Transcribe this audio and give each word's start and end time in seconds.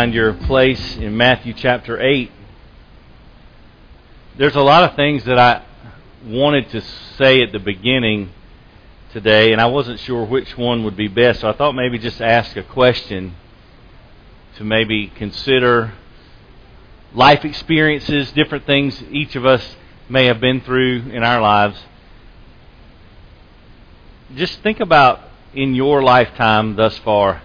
find 0.00 0.14
your 0.14 0.32
place 0.32 0.96
in 0.96 1.14
Matthew 1.14 1.52
chapter 1.52 2.00
8. 2.00 2.32
There's 4.38 4.56
a 4.56 4.62
lot 4.62 4.82
of 4.82 4.96
things 4.96 5.24
that 5.24 5.38
I 5.38 5.62
wanted 6.24 6.70
to 6.70 6.80
say 7.18 7.42
at 7.42 7.52
the 7.52 7.58
beginning 7.58 8.30
today, 9.12 9.52
and 9.52 9.60
I 9.60 9.66
wasn't 9.66 10.00
sure 10.00 10.24
which 10.24 10.56
one 10.56 10.84
would 10.84 10.96
be 10.96 11.06
best, 11.06 11.40
so 11.40 11.50
I 11.50 11.52
thought 11.52 11.74
maybe 11.74 11.98
just 11.98 12.22
ask 12.22 12.56
a 12.56 12.62
question 12.62 13.34
to 14.56 14.64
maybe 14.64 15.08
consider 15.08 15.92
life 17.12 17.44
experiences, 17.44 18.32
different 18.32 18.64
things 18.64 19.02
each 19.10 19.36
of 19.36 19.44
us 19.44 19.76
may 20.08 20.24
have 20.24 20.40
been 20.40 20.62
through 20.62 21.10
in 21.12 21.22
our 21.22 21.42
lives. 21.42 21.78
Just 24.34 24.62
think 24.62 24.80
about 24.80 25.20
in 25.52 25.74
your 25.74 26.02
lifetime 26.02 26.74
thus 26.76 26.96
far, 27.00 27.42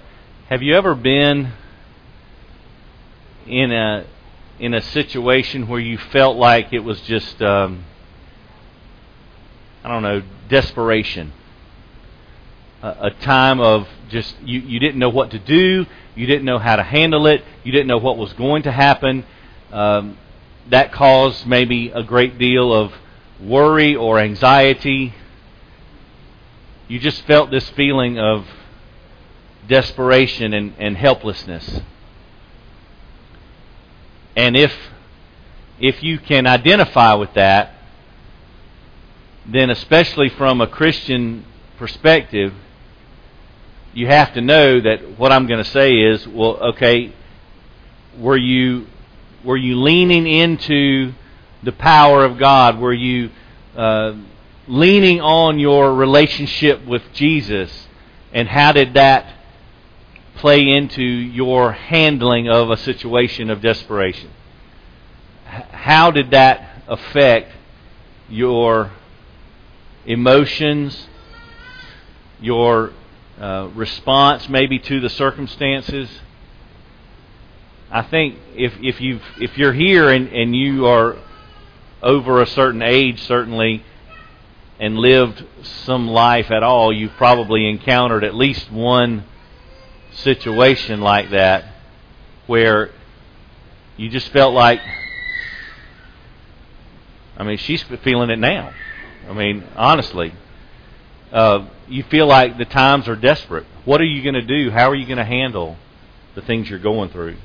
have 0.47 0.61
you 0.61 0.73
ever 0.73 0.95
been 0.95 1.51
in 3.45 3.71
a 3.71 4.05
in 4.59 4.73
a 4.73 4.81
situation 4.81 5.67
where 5.67 5.79
you 5.79 5.97
felt 5.97 6.37
like 6.37 6.71
it 6.71 6.79
was 6.79 7.01
just 7.01 7.41
um, 7.41 7.85
I 9.83 9.89
don't 9.89 10.03
know 10.03 10.21
desperation? 10.49 11.33
a, 12.85 13.11
time 13.11 13.59
of 13.59 13.87
just 14.09 14.35
you, 14.43 14.59
you 14.59 14.79
didn't 14.79 14.99
know 14.99 15.09
what 15.09 15.31
to 15.31 15.39
do, 15.39 15.85
you 16.15 16.25
didn't 16.27 16.45
know 16.45 16.59
how 16.59 16.75
to 16.75 16.83
handle 16.83 17.27
it, 17.27 17.43
you 17.63 17.71
didn't 17.71 17.87
know 17.87 17.97
what 17.97 18.17
was 18.17 18.33
going 18.33 18.63
to 18.63 18.71
happen. 18.71 19.25
Um, 19.71 20.17
that 20.69 20.91
caused 20.91 21.45
maybe 21.45 21.89
a 21.89 22.03
great 22.03 22.37
deal 22.37 22.73
of 22.73 22.93
worry 23.39 23.95
or 23.95 24.19
anxiety. 24.19 25.13
You 26.87 26.99
just 26.99 27.23
felt 27.23 27.51
this 27.51 27.67
feeling 27.71 28.19
of 28.19 28.45
desperation 29.67 30.53
and, 30.53 30.73
and 30.77 30.95
helplessness. 30.95 31.81
And 34.35 34.57
if 34.57 34.73
if 35.79 36.01
you 36.03 36.19
can 36.19 36.47
identify 36.47 37.13
with 37.13 37.33
that, 37.33 37.73
then 39.45 39.69
especially 39.69 40.29
from 40.29 40.61
a 40.61 40.67
Christian 40.67 41.45
perspective, 41.77 42.53
you 43.93 44.07
have 44.07 44.33
to 44.33 44.41
know 44.41 44.79
that 44.79 45.17
what 45.17 45.31
I'm 45.31 45.47
going 45.47 45.63
to 45.63 45.69
say 45.69 45.93
is, 45.93 46.27
well, 46.27 46.57
okay, 46.73 47.13
were 48.17 48.37
you 48.37 48.87
were 49.43 49.57
you 49.57 49.79
leaning 49.81 50.25
into 50.25 51.13
the 51.63 51.71
power 51.71 52.25
of 52.25 52.37
God? 52.37 52.79
Were 52.79 52.93
you 52.93 53.29
uh, 53.75 54.13
leaning 54.67 55.21
on 55.21 55.59
your 55.59 55.93
relationship 55.93 56.85
with 56.85 57.03
Jesus? 57.13 57.87
And 58.33 58.47
how 58.47 58.71
did 58.71 58.95
that 58.95 59.31
play 60.35 60.69
into 60.69 61.03
your 61.03 61.71
handling 61.71 62.49
of 62.49 62.69
a 62.69 62.77
situation 62.77 63.49
of 63.49 63.61
desperation? 63.61 64.31
How 65.45 66.11
did 66.11 66.31
that 66.31 66.83
affect 66.87 67.51
your 68.29 68.91
emotions, 70.05 71.07
your 72.39 72.91
uh, 73.39 73.69
response 73.75 74.47
maybe 74.47 74.79
to 74.79 74.99
the 74.99 75.09
circumstances. 75.09 76.09
I 77.91 78.01
think 78.01 78.37
if 78.55 78.73
if 78.81 79.01
you 79.01 79.19
if 79.39 79.57
you're 79.57 79.73
here 79.73 80.09
and, 80.09 80.29
and 80.29 80.55
you 80.55 80.87
are 80.87 81.17
over 82.01 82.41
a 82.41 82.47
certain 82.47 82.81
age, 82.81 83.21
certainly, 83.23 83.83
and 84.79 84.97
lived 84.97 85.43
some 85.63 86.07
life 86.07 86.51
at 86.51 86.63
all, 86.63 86.93
you've 86.93 87.13
probably 87.13 87.69
encountered 87.69 88.23
at 88.23 88.35
least 88.35 88.71
one 88.71 89.23
situation 90.15 91.01
like 91.01 91.31
that 91.31 91.65
where 92.47 92.91
you 93.97 94.09
just 94.09 94.29
felt 94.29 94.53
like 94.53 94.79
I 97.37 97.43
mean 97.43 97.57
she's 97.57 97.83
feeling 98.03 98.29
it 98.29 98.39
now. 98.39 98.73
I 99.29 99.33
mean 99.33 99.63
honestly, 99.75 100.33
uh, 101.31 101.67
you 101.87 102.03
feel 102.03 102.27
like 102.27 102.57
the 102.57 102.65
times 102.65 103.07
are 103.07 103.15
desperate. 103.15 103.65
What 103.83 104.01
are 104.01 104.05
you 104.05 104.23
going 104.23 104.35
to 104.35 104.41
do? 104.41 104.71
How 104.71 104.89
are 104.89 104.95
you 104.95 105.05
going 105.05 105.17
to 105.17 105.25
handle 105.25 105.77
the 106.33 106.41
things 106.41 106.69
you're 106.69 106.79
going 106.79 107.09
through? 107.09 107.37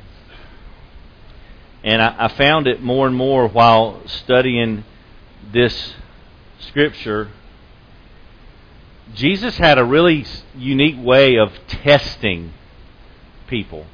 And 1.82 2.00
I, 2.00 2.26
I 2.26 2.28
found 2.28 2.66
it 2.66 2.82
more 2.82 3.06
and 3.06 3.16
more 3.16 3.48
while 3.48 4.06
studying 4.06 4.84
this 5.52 5.94
scripture. 6.60 7.30
Jesus 9.14 9.56
had 9.56 9.78
a 9.78 9.84
really 9.84 10.24
unique 10.54 10.96
way 10.98 11.36
of 11.36 11.52
testing 11.66 12.52
people, 13.50 13.84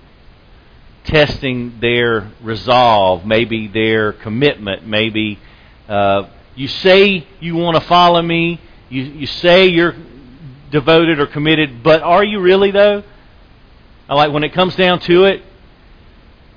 testing 1.04 1.80
their 1.80 2.30
resolve, 2.42 3.26
maybe 3.26 3.66
their 3.66 4.12
commitment, 4.12 4.86
maybe 4.86 5.38
uh, 5.88 6.28
you 6.54 6.68
say 6.68 7.26
you 7.40 7.56
want 7.56 7.76
to 7.76 7.80
follow 7.80 8.22
me, 8.22 8.60
you, 8.88 9.02
you 9.02 9.26
say 9.26 9.66
you're 9.66 9.94
devoted 10.70 11.18
or 11.18 11.26
committed, 11.26 11.82
but 11.82 12.02
are 12.02 12.22
you 12.22 12.40
really 12.40 12.70
though? 12.70 13.02
I 14.08 14.14
like 14.14 14.32
when 14.32 14.44
it 14.44 14.52
comes 14.52 14.76
down 14.76 15.00
to 15.00 15.24
it. 15.24 15.42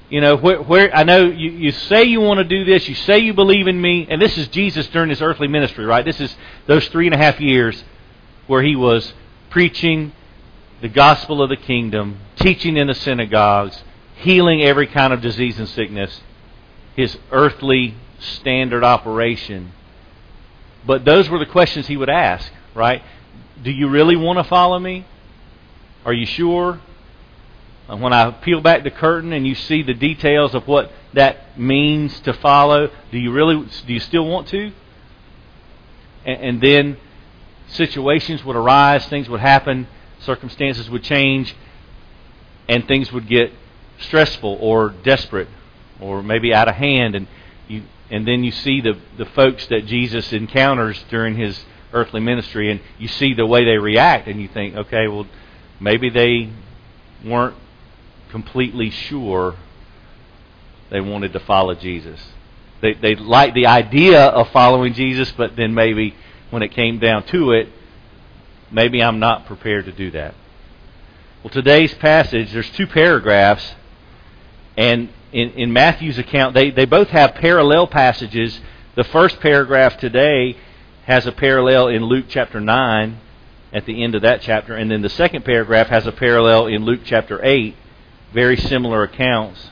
You 0.09 0.21
know, 0.21 0.37
where, 0.37 0.59
where 0.61 0.95
I 0.95 1.03
know 1.03 1.25
you, 1.25 1.51
you 1.51 1.71
say 1.71 2.03
you 2.03 2.19
want 2.19 2.39
to 2.39 2.43
do 2.43 2.65
this, 2.65 2.87
you 2.89 2.95
say 2.95 3.19
you 3.19 3.33
believe 3.33 3.67
in 3.67 3.79
me, 3.79 4.07
and 4.09 4.19
this 4.19 4.37
is 4.37 4.47
Jesus 4.47 4.87
during 4.87 5.09
his 5.09 5.21
earthly 5.21 5.47
ministry, 5.47 5.85
right? 5.85 6.03
This 6.03 6.19
is 6.19 6.35
those 6.65 6.87
three 6.87 7.05
and 7.05 7.13
a 7.13 7.17
half 7.17 7.39
years 7.39 7.83
where 8.47 8.63
he 8.63 8.75
was 8.75 9.13
preaching 9.51 10.11
the 10.81 10.89
gospel 10.89 11.41
of 11.41 11.49
the 11.49 11.57
kingdom, 11.57 12.19
teaching 12.37 12.77
in 12.77 12.87
the 12.87 12.95
synagogues, 12.95 13.83
healing 14.15 14.61
every 14.61 14.87
kind 14.87 15.13
of 15.13 15.21
disease 15.21 15.59
and 15.59 15.67
sickness, 15.67 16.21
his 16.95 17.17
earthly 17.31 17.95
standard 18.19 18.83
operation. 18.83 19.71
But 20.85 21.05
those 21.05 21.29
were 21.29 21.39
the 21.39 21.45
questions 21.45 21.87
he 21.87 21.97
would 21.97 22.09
ask, 22.09 22.51
right? 22.73 23.01
Do 23.61 23.71
you 23.71 23.89
really 23.89 24.15
want 24.15 24.39
to 24.39 24.43
follow 24.43 24.79
me? 24.79 25.05
Are 26.05 26.13
you 26.13 26.25
sure? 26.25 26.79
When 27.87 28.13
I 28.13 28.29
peel 28.31 28.61
back 28.61 28.83
the 28.83 28.91
curtain 28.91 29.33
and 29.33 29.47
you 29.47 29.55
see 29.55 29.81
the 29.81 29.95
details 29.95 30.53
of 30.53 30.67
what 30.67 30.91
that 31.13 31.59
means 31.59 32.19
to 32.21 32.33
follow, 32.33 32.91
do 33.11 33.17
you 33.17 33.31
really 33.31 33.67
do 33.87 33.93
you 33.93 33.99
still 33.99 34.27
want 34.27 34.47
to? 34.49 34.71
And, 36.23 36.41
and 36.41 36.61
then 36.61 36.97
situations 37.69 38.45
would 38.45 38.55
arise, 38.55 39.05
things 39.07 39.27
would 39.27 39.39
happen, 39.39 39.87
circumstances 40.21 40.89
would 40.89 41.03
change, 41.03 41.55
and 42.67 42.87
things 42.87 43.11
would 43.11 43.27
get 43.27 43.51
stressful 43.99 44.57
or 44.61 44.89
desperate 44.89 45.47
or 45.99 46.23
maybe 46.23 46.53
out 46.53 46.67
of 46.67 46.75
hand 46.75 47.15
and 47.15 47.27
you 47.67 47.83
and 48.09 48.27
then 48.27 48.43
you 48.43 48.51
see 48.51 48.81
the 48.81 48.97
the 49.17 49.25
folks 49.25 49.67
that 49.67 49.85
Jesus 49.85 50.31
encounters 50.31 51.03
during 51.09 51.35
his 51.35 51.65
earthly 51.93 52.21
ministry 52.21 52.71
and 52.71 52.79
you 52.97 53.07
see 53.07 53.33
the 53.33 53.45
way 53.45 53.65
they 53.65 53.77
react 53.77 54.27
and 54.27 54.41
you 54.41 54.47
think, 54.47 54.75
okay, 54.75 55.07
well 55.07 55.27
maybe 55.79 56.09
they 56.09 56.49
weren't 57.25 57.55
completely 58.31 58.89
sure 58.89 59.55
they 60.89 61.01
wanted 61.01 61.33
to 61.33 61.39
follow 61.41 61.75
Jesus. 61.75 62.19
They 62.81 62.93
they 62.93 63.15
liked 63.15 63.55
the 63.55 63.67
idea 63.67 64.25
of 64.25 64.49
following 64.51 64.93
Jesus, 64.93 65.31
but 65.33 65.55
then 65.55 65.73
maybe 65.73 66.15
when 66.49 66.63
it 66.63 66.69
came 66.69 66.99
down 66.99 67.25
to 67.27 67.51
it, 67.51 67.69
maybe 68.71 69.01
I'm 69.03 69.19
not 69.19 69.45
prepared 69.45 69.85
to 69.85 69.91
do 69.91 70.11
that. 70.11 70.35
Well, 71.43 71.51
today's 71.51 71.93
passage, 71.93 72.51
there's 72.51 72.69
two 72.71 72.87
paragraphs, 72.87 73.75
and 74.77 75.09
in, 75.31 75.51
in 75.51 75.73
Matthew's 75.73 76.17
account, 76.17 76.53
they, 76.53 76.71
they 76.71 76.85
both 76.85 77.09
have 77.09 77.35
parallel 77.35 77.87
passages. 77.87 78.59
The 78.95 79.03
first 79.03 79.39
paragraph 79.39 79.97
today 79.97 80.57
has 81.05 81.25
a 81.25 81.31
parallel 81.31 81.87
in 81.87 82.03
Luke 82.03 82.25
chapter 82.27 82.59
9 82.59 83.17
at 83.71 83.85
the 83.85 84.03
end 84.03 84.15
of 84.15 84.23
that 84.23 84.41
chapter, 84.41 84.75
and 84.75 84.89
then 84.89 85.01
the 85.01 85.09
second 85.09 85.45
paragraph 85.45 85.87
has 85.87 86.07
a 86.07 86.11
parallel 86.11 86.67
in 86.67 86.83
Luke 86.83 87.01
chapter 87.05 87.43
8. 87.43 87.75
Very 88.33 88.57
similar 88.57 89.03
accounts. 89.03 89.69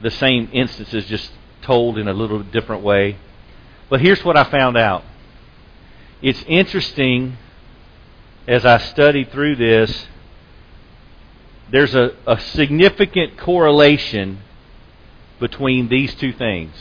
The 0.00 0.10
same 0.10 0.48
instances, 0.52 1.06
just 1.06 1.30
told 1.62 1.98
in 1.98 2.08
a 2.08 2.12
little 2.12 2.42
different 2.42 2.82
way. 2.82 3.18
But 3.88 4.00
here's 4.00 4.24
what 4.24 4.36
I 4.36 4.44
found 4.44 4.76
out. 4.76 5.04
It's 6.22 6.42
interesting 6.44 7.36
as 8.46 8.64
I 8.64 8.78
studied 8.78 9.30
through 9.30 9.56
this 9.56 10.06
there's 11.70 11.94
a, 11.94 12.14
a 12.26 12.40
significant 12.40 13.38
correlation 13.38 14.40
between 15.38 15.88
these 15.88 16.14
two 16.14 16.32
things. 16.32 16.74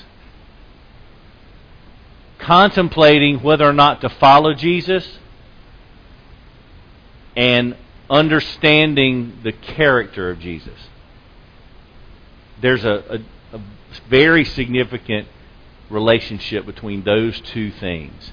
Contemplating 2.39 3.43
whether 3.43 3.65
or 3.65 3.73
not 3.73 4.01
to 4.01 4.09
follow 4.09 4.53
Jesus 4.53 5.19
and 7.35 7.75
understanding 8.09 9.39
the 9.43 9.51
character 9.51 10.31
of 10.31 10.39
Jesus. 10.39 10.87
There's 12.61 12.83
a, 12.83 13.23
a, 13.53 13.57
a 13.57 13.61
very 14.09 14.43
significant 14.43 15.27
relationship 15.89 16.65
between 16.65 17.03
those 17.03 17.39
two 17.41 17.71
things. 17.71 18.31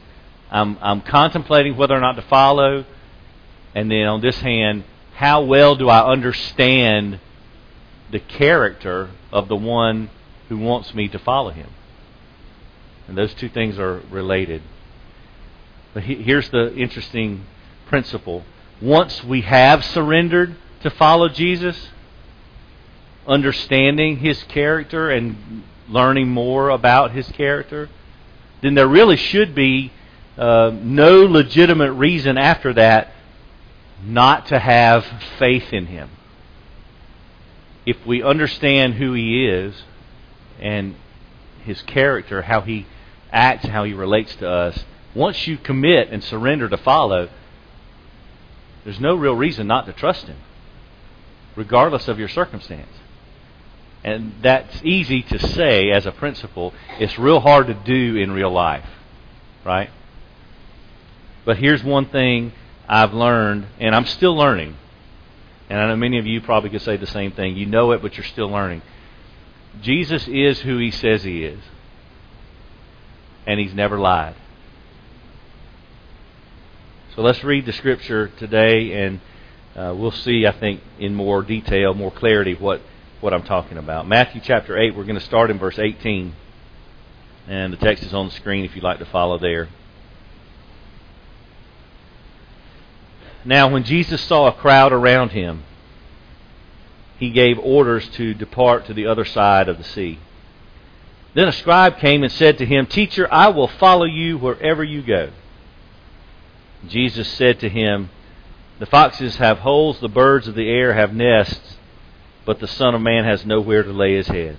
I'm, 0.51 0.79
I'm 0.81 1.03
contemplating 1.03 1.77
whether 1.77 1.95
or 1.95 2.01
not 2.01 2.17
to 2.17 2.23
follow, 2.23 2.87
and 3.77 3.91
then 3.91 4.07
on 4.07 4.23
this 4.23 4.41
hand, 4.41 4.85
how 5.17 5.43
well 5.43 5.77
do 5.77 5.91
I 5.91 6.11
understand 6.11 7.21
the 8.11 8.19
character 8.19 9.11
of 9.31 9.49
the 9.49 9.57
one 9.57 10.09
who 10.49 10.57
wants 10.57 10.95
me 10.95 11.09
to 11.09 11.19
follow 11.19 11.51
him? 11.51 11.69
And 13.07 13.19
those 13.19 13.35
two 13.35 13.51
things 13.51 13.79
are 13.79 14.01
related. 14.11 14.63
But 15.93 16.05
here's 16.05 16.49
the 16.49 16.75
interesting 16.75 17.45
principle. 17.85 18.45
Once 18.81 19.23
we 19.23 19.43
have 19.43 19.85
surrendered 19.85 20.57
to 20.81 20.89
follow 20.89 21.29
Jesus, 21.29 21.91
understanding 23.27 24.17
his 24.17 24.43
character 24.45 25.11
and 25.11 25.65
learning 25.87 26.29
more 26.29 26.71
about 26.71 27.11
his 27.11 27.29
character, 27.33 27.91
then 28.63 28.75
there 28.75 28.89
really 28.89 29.17
should 29.17 29.55
be 29.55 29.93
uh, 30.39 30.71
no 30.75 31.27
legitimate 31.27 31.93
reason 31.93 32.39
after 32.39 32.73
that 32.73 33.13
not 34.07 34.47
to 34.47 34.59
have 34.59 35.05
faith 35.39 35.73
in 35.73 35.87
him. 35.87 36.11
If 37.85 38.05
we 38.07 38.23
understand 38.23 38.95
who 38.95 39.13
he 39.13 39.47
is 39.47 39.83
and 40.61 40.95
his 41.65 41.83
character, 41.83 42.43
how 42.43 42.61
he 42.61 42.87
acts, 43.33 43.67
how 43.67 43.85
he 43.85 43.93
relates 43.93 44.35
to 44.37 44.49
us, 44.49 44.85
once 45.15 45.47
you 45.47 45.57
commit 45.57 46.11
and 46.11 46.23
surrender 46.23 46.69
to 46.69 46.77
follow, 46.77 47.29
there's 48.85 49.01
no 49.01 49.15
real 49.15 49.35
reason 49.35 49.67
not 49.67 49.87
to 49.87 49.93
trust 49.93 50.27
him, 50.27 50.37
regardless 51.57 52.07
of 52.07 52.19
your 52.19 52.29
circumstance. 52.29 52.93
And 54.05 54.35
that's 54.41 54.85
easy 54.85 55.23
to 55.23 55.39
say 55.39 55.91
as 55.91 56.07
a 56.07 56.13
principle. 56.13 56.73
It's 57.01 57.19
real 57.19 57.41
hard 57.41 57.67
to 57.67 57.75
do 57.75 58.17
in 58.17 58.31
real 58.31 58.53
life, 58.53 58.89
right? 59.65 59.91
But 61.45 61.59
here's 61.59 61.83
one 61.83 62.07
thing 62.07 62.53
I've 62.89 63.13
learned, 63.13 63.67
and 63.79 63.95
I'm 63.95 64.07
still 64.07 64.37
learning. 64.37 64.77
And 65.69 65.81
I 65.81 65.89
know 65.89 65.97
many 65.97 66.19
of 66.19 66.27
you 66.27 66.41
probably 66.41 66.71
could 66.71 66.83
say 66.83 66.97
the 66.97 67.07
same 67.07 67.33
thing. 67.33 67.57
You 67.57 67.67
know 67.67 67.93
it, 67.93 68.03
but 68.03 68.17
you're 68.17 68.25
still 68.25 68.49
learning. 68.49 68.83
Jesus 69.83 70.27
is 70.29 70.61
who 70.61 70.79
he 70.79 70.91
says 70.91 71.25
he 71.25 71.45
is. 71.45 71.61
And 73.47 73.59
he's 73.59 73.75
never 73.75 73.99
lied. 73.99 74.35
So 77.15 77.23
let's 77.23 77.43
read 77.43 77.67
the 77.67 77.73
scripture 77.73 78.29
today, 78.29 79.05
and 79.05 79.21
uh, 79.75 79.95
we'll 79.97 80.11
see, 80.11 80.47
I 80.47 80.53
think, 80.53 80.83
in 80.99 81.15
more 81.15 81.43
detail, 81.43 81.95
more 81.95 82.11
clarity, 82.11 82.55
what 82.55 82.83
what 83.21 83.33
I'm 83.33 83.43
talking 83.43 83.79
about. 83.79 84.07
Matthew 84.07 84.41
chapter 84.45 84.77
8, 84.77 84.95
we're 84.95 85.05
going 85.05 85.19
to 85.19 85.25
start 85.25 85.51
in 85.51 85.59
verse 85.59 85.79
18. 85.79 86.35
And 87.49 87.73
the 87.73 87.77
text 87.77 88.03
is 88.03 88.13
on 88.13 88.27
the 88.27 88.33
screen 88.33 88.65
if 88.65 88.75
you'd 88.75 88.85
like 88.85 88.99
to 88.99 89.07
follow 89.07 89.39
there. 89.39 89.69
Now, 93.47 93.69
when 93.69 93.85
Jesus 93.85 94.21
saw 94.21 94.49
a 94.49 94.53
crowd 94.53 94.93
around 94.93 95.31
him, 95.31 95.63
he 97.19 97.31
gave 97.31 97.59
orders 97.59 98.07
to 98.11 98.35
depart 98.35 98.87
to 98.87 98.95
the 98.95 99.07
other 99.07 99.25
side 99.25 99.69
of 99.69 99.79
the 99.79 99.85
sea. 99.85 100.19
Then 101.33 101.49
a 101.49 101.53
scribe 101.53 101.99
came 101.99 102.23
and 102.23 102.33
said 102.33 102.59
to 102.59 102.67
him, 102.67 102.87
Teacher, 102.87 103.29
I 103.33 103.49
will 103.49 103.69
follow 103.69 104.05
you 104.05 104.37
wherever 104.37 104.85
you 104.85 105.03
go. 105.03 105.31
Jesus 106.87 107.29
said 107.29 107.61
to 107.61 107.69
him, 107.69 108.11
The 108.79 108.87
foxes 108.87 109.37
have 109.37 109.61
holes, 109.61 110.01
the 110.01 110.09
birds 110.09 110.49
of 110.49 110.55
the 110.55 110.69
air 110.69 110.93
have 110.93 111.15
nests 111.15 111.77
but 112.47 112.61
the 112.61 112.69
Son 112.69 112.95
of 112.95 113.03
Man 113.03 113.25
has 113.25 113.45
nowhere 113.45 113.83
to 113.83 113.93
lay 113.93 114.15
his 114.15 114.29
head. 114.29 114.57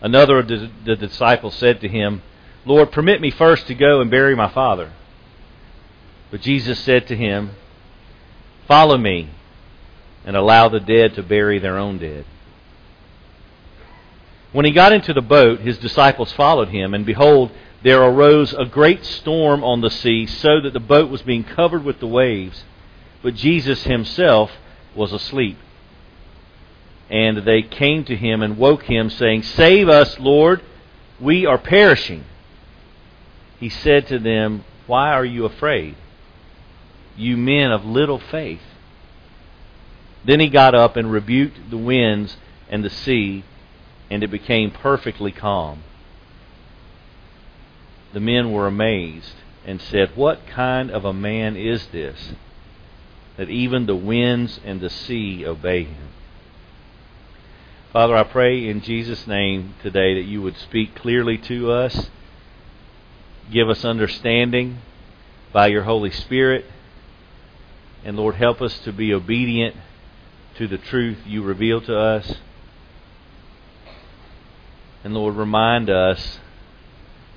Another 0.00 0.38
of 0.38 0.46
the 0.46 0.96
disciples 0.96 1.54
said 1.56 1.80
to 1.80 1.88
him, 1.88 2.22
Lord, 2.64 2.92
permit 2.92 3.20
me 3.20 3.30
first 3.30 3.66
to 3.66 3.74
go 3.74 4.00
and 4.00 4.10
bury 4.10 4.36
my 4.36 4.48
father. 4.48 4.92
But 6.30 6.40
Jesus 6.40 6.78
said 6.80 7.06
to 7.08 7.16
him, 7.16 7.52
Follow 8.66 8.96
me 8.96 9.30
and 10.24 10.36
allow 10.36 10.68
the 10.68 10.80
dead 10.80 11.14
to 11.14 11.22
bury 11.22 11.58
their 11.58 11.78
own 11.78 11.98
dead. 11.98 12.24
When 14.52 14.64
he 14.64 14.72
got 14.72 14.92
into 14.92 15.12
the 15.12 15.20
boat, 15.20 15.60
his 15.60 15.78
disciples 15.78 16.32
followed 16.32 16.68
him, 16.68 16.94
and 16.94 17.04
behold, 17.06 17.52
there 17.82 18.02
arose 18.02 18.52
a 18.52 18.64
great 18.64 19.04
storm 19.04 19.62
on 19.62 19.80
the 19.80 19.90
sea, 19.90 20.26
so 20.26 20.60
that 20.60 20.72
the 20.72 20.80
boat 20.80 21.10
was 21.10 21.22
being 21.22 21.44
covered 21.44 21.84
with 21.84 22.00
the 22.00 22.06
waves. 22.06 22.64
But 23.22 23.34
Jesus 23.34 23.84
himself 23.84 24.50
was 24.94 25.12
asleep. 25.12 25.58
And 27.08 27.38
they 27.38 27.62
came 27.62 28.04
to 28.04 28.16
him 28.16 28.42
and 28.42 28.58
woke 28.58 28.84
him, 28.84 29.10
saying, 29.10 29.42
Save 29.42 29.88
us, 29.88 30.18
Lord, 30.18 30.62
we 31.20 31.46
are 31.46 31.58
perishing. 31.58 32.24
He 33.60 33.68
said 33.68 34.08
to 34.08 34.18
them, 34.18 34.64
Why 34.86 35.12
are 35.12 35.24
you 35.24 35.44
afraid, 35.44 35.94
you 37.16 37.36
men 37.36 37.70
of 37.70 37.84
little 37.84 38.18
faith? 38.18 38.62
Then 40.24 40.40
he 40.40 40.48
got 40.48 40.74
up 40.74 40.96
and 40.96 41.10
rebuked 41.10 41.70
the 41.70 41.78
winds 41.78 42.36
and 42.68 42.84
the 42.84 42.90
sea, 42.90 43.44
and 44.10 44.22
it 44.22 44.30
became 44.30 44.70
perfectly 44.70 45.32
calm. 45.32 45.84
The 48.12 48.20
men 48.20 48.52
were 48.52 48.66
amazed 48.66 49.34
and 49.64 49.80
said, 49.80 50.16
What 50.16 50.46
kind 50.46 50.90
of 50.90 51.04
a 51.04 51.12
man 51.12 51.56
is 51.56 51.88
this, 51.88 52.32
that 53.36 53.50
even 53.50 53.86
the 53.86 53.96
winds 53.96 54.58
and 54.64 54.80
the 54.80 54.90
sea 54.90 55.44
obey 55.46 55.84
him? 55.84 56.08
Father, 57.92 58.16
I 58.16 58.24
pray 58.24 58.68
in 58.68 58.80
Jesus' 58.80 59.26
name 59.26 59.74
today 59.82 60.14
that 60.14 60.28
you 60.28 60.42
would 60.42 60.56
speak 60.56 60.94
clearly 60.94 61.38
to 61.38 61.70
us, 61.70 62.10
give 63.50 63.68
us 63.68 63.84
understanding 63.84 64.78
by 65.52 65.68
your 65.68 65.84
Holy 65.84 66.10
Spirit, 66.10 66.66
and 68.04 68.16
Lord, 68.16 68.36
help 68.36 68.60
us 68.62 68.78
to 68.80 68.92
be 68.92 69.12
obedient 69.12 69.76
to 70.56 70.66
the 70.68 70.78
truth 70.78 71.18
you 71.26 71.42
reveal 71.42 71.80
to 71.82 71.98
us. 71.98 72.36
And 75.04 75.14
Lord, 75.14 75.36
remind 75.36 75.90
us 75.90 76.38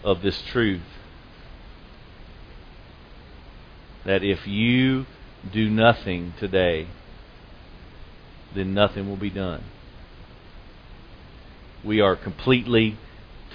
of 0.03 0.21
this 0.21 0.41
truth 0.41 0.81
that 4.05 4.23
if 4.23 4.47
you 4.47 5.05
do 5.51 5.69
nothing 5.69 6.33
today, 6.39 6.87
then 8.55 8.73
nothing 8.73 9.07
will 9.07 9.17
be 9.17 9.29
done. 9.29 9.63
We 11.83 12.01
are 12.01 12.15
completely, 12.15 12.97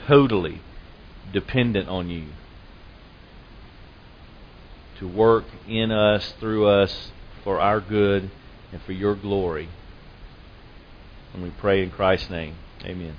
totally 0.07 0.61
dependent 1.33 1.89
on 1.89 2.11
you 2.11 2.27
to 5.05 5.09
work 5.09 5.45
in 5.69 5.93
us, 5.93 6.33
through 6.41 6.67
us, 6.67 7.11
for 7.43 7.61
our 7.61 7.79
good 7.79 8.31
and 8.73 8.81
for 8.83 8.93
your 8.93 9.15
glory. 9.15 9.69
And 11.35 11.43
we 11.43 11.51
pray 11.51 11.83
in 11.83 11.91
Christ's 11.91 12.31
name. 12.31 12.55
Amen. 12.83 13.15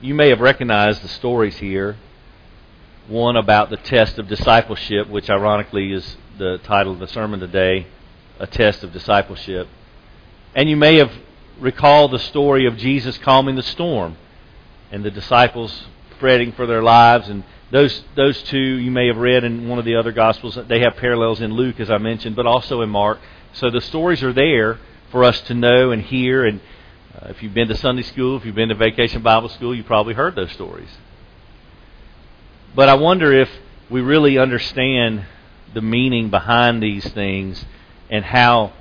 You 0.00 0.14
may 0.14 0.30
have 0.30 0.40
recognized 0.40 1.02
the 1.02 1.08
stories 1.08 1.58
here. 1.58 1.96
One 3.08 3.36
about 3.36 3.68
the 3.68 3.76
test 3.76 4.18
of 4.18 4.26
discipleship, 4.26 5.06
which 5.10 5.28
ironically 5.28 5.92
is 5.92 6.16
the 6.38 6.58
title 6.64 6.94
of 6.94 6.98
the 6.98 7.08
sermon 7.08 7.40
today, 7.40 7.86
A 8.38 8.46
Test 8.46 8.82
of 8.82 8.90
Discipleship. 8.90 9.68
And 10.54 10.70
you 10.70 10.76
may 10.76 10.96
have 10.96 11.12
recalled 11.60 12.10
the 12.10 12.18
story 12.18 12.66
of 12.66 12.78
Jesus 12.78 13.18
calming 13.18 13.56
the 13.56 13.62
storm 13.62 14.16
and 14.90 15.04
the 15.04 15.10
disciples 15.10 15.84
fretting 16.18 16.52
for 16.52 16.66
their 16.66 16.82
lives. 16.82 17.28
And 17.28 17.44
those, 17.70 18.04
those 18.14 18.40
two 18.44 18.58
you 18.58 18.90
may 18.90 19.08
have 19.08 19.16
read 19.16 19.44
in 19.44 19.68
one 19.68 19.78
of 19.78 19.84
the 19.84 19.96
other 19.96 20.12
Gospels. 20.12 20.58
They 20.68 20.80
have 20.80 20.96
parallels 20.96 21.40
in 21.40 21.52
Luke, 21.52 21.80
as 21.80 21.90
I 21.90 21.98
mentioned, 21.98 22.36
but 22.36 22.46
also 22.46 22.80
in 22.82 22.90
Mark. 22.90 23.18
So 23.54 23.70
the 23.70 23.80
stories 23.80 24.22
are 24.22 24.32
there 24.32 24.78
for 25.10 25.24
us 25.24 25.40
to 25.42 25.54
know 25.54 25.90
and 25.90 26.02
hear. 26.02 26.44
And 26.44 26.60
uh, 27.14 27.28
if 27.28 27.42
you've 27.42 27.54
been 27.54 27.68
to 27.68 27.76
Sunday 27.76 28.02
school, 28.02 28.36
if 28.36 28.44
you've 28.44 28.54
been 28.54 28.68
to 28.68 28.74
vacation 28.76 29.22
Bible 29.22 29.48
school, 29.48 29.74
you 29.74 29.82
probably 29.82 30.14
heard 30.14 30.36
those 30.36 30.52
stories. 30.52 30.90
But 32.74 32.88
I 32.88 32.94
wonder 32.94 33.32
if 33.32 33.50
we 33.90 34.00
really 34.00 34.38
understand 34.38 35.24
the 35.74 35.80
meaning 35.80 36.30
behind 36.30 36.82
these 36.82 37.06
things 37.08 37.64
and 38.10 38.24
how 38.24 38.72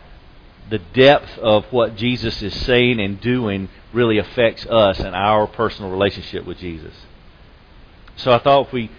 the 0.70 0.80
depth 0.80 1.38
of 1.40 1.66
what 1.72 1.96
Jesus 1.96 2.42
is 2.42 2.66
saying 2.66 3.00
and 3.00 3.20
doing 3.20 3.70
really 3.94 4.18
affects 4.18 4.66
us 4.66 5.00
and 5.00 5.16
our 5.16 5.48
personal 5.48 5.90
relationship 5.90 6.46
with 6.46 6.58
Jesus. 6.58 6.94
So 8.18 8.32
I 8.32 8.40
thought 8.40 8.68
if 8.68 8.74
we 8.74 8.92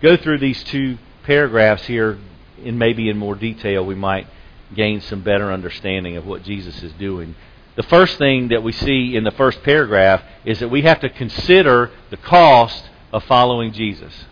go 0.00 0.16
through 0.16 0.38
these 0.38 0.62
two 0.64 0.98
paragraphs 1.24 1.86
here 1.86 2.18
in 2.62 2.78
maybe 2.78 3.08
in 3.08 3.18
more 3.18 3.34
detail, 3.34 3.84
we 3.84 3.94
might 3.94 4.26
gain 4.74 5.00
some 5.00 5.22
better 5.22 5.52
understanding 5.52 6.16
of 6.16 6.26
what 6.26 6.42
Jesus 6.42 6.82
is 6.82 6.92
doing. 6.92 7.34
The 7.76 7.82
first 7.84 8.18
thing 8.18 8.48
that 8.48 8.62
we 8.62 8.72
see 8.72 9.16
in 9.16 9.24
the 9.24 9.30
first 9.30 9.62
paragraph 9.62 10.22
is 10.44 10.60
that 10.60 10.68
we 10.68 10.82
have 10.82 11.00
to 11.00 11.08
consider 11.08 11.90
the 12.10 12.16
cost 12.16 12.88
of 13.12 13.24
following 13.24 13.72
Jesus. 13.72 14.26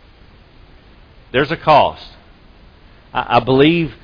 There's 1.33 1.50
a 1.50 1.57
cost. 1.57 2.07
I 3.12 3.40
believe, 3.40 3.95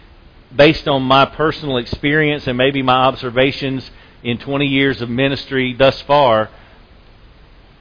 based 0.55 0.89
on 0.89 1.03
my 1.03 1.27
personal 1.27 1.77
experience 1.77 2.47
and 2.47 2.57
maybe 2.57 2.83
my 2.83 3.05
observations 3.05 3.91
in 4.23 4.39
20 4.39 4.67
years 4.67 5.03
of 5.03 5.11
ministry 5.11 5.75
thus 5.75 6.01
far, 6.03 6.51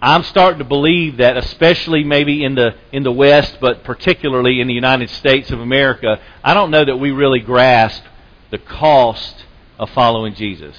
I'm 0.03 0.23
starting 0.23 0.59
to 0.59 0.65
believe 0.65 1.17
that, 1.17 1.37
especially 1.37 2.03
maybe 2.03 2.43
in 2.43 2.55
the 2.55 2.75
in 2.91 3.03
the 3.03 3.11
West, 3.11 3.57
but 3.61 3.85
particularly 3.85 4.59
in 4.59 4.67
the 4.67 4.73
United 4.73 5.09
States 5.09 5.49
of 5.49 5.61
America, 5.61 6.19
I 6.43 6.53
don't 6.53 6.71
know 6.71 6.83
that 6.83 6.97
we 6.97 7.11
really 7.11 7.39
grasp 7.39 8.03
the 8.51 8.57
cost 8.57 9.45
of 9.79 9.89
following 9.91 10.35
Jesus. 10.35 10.75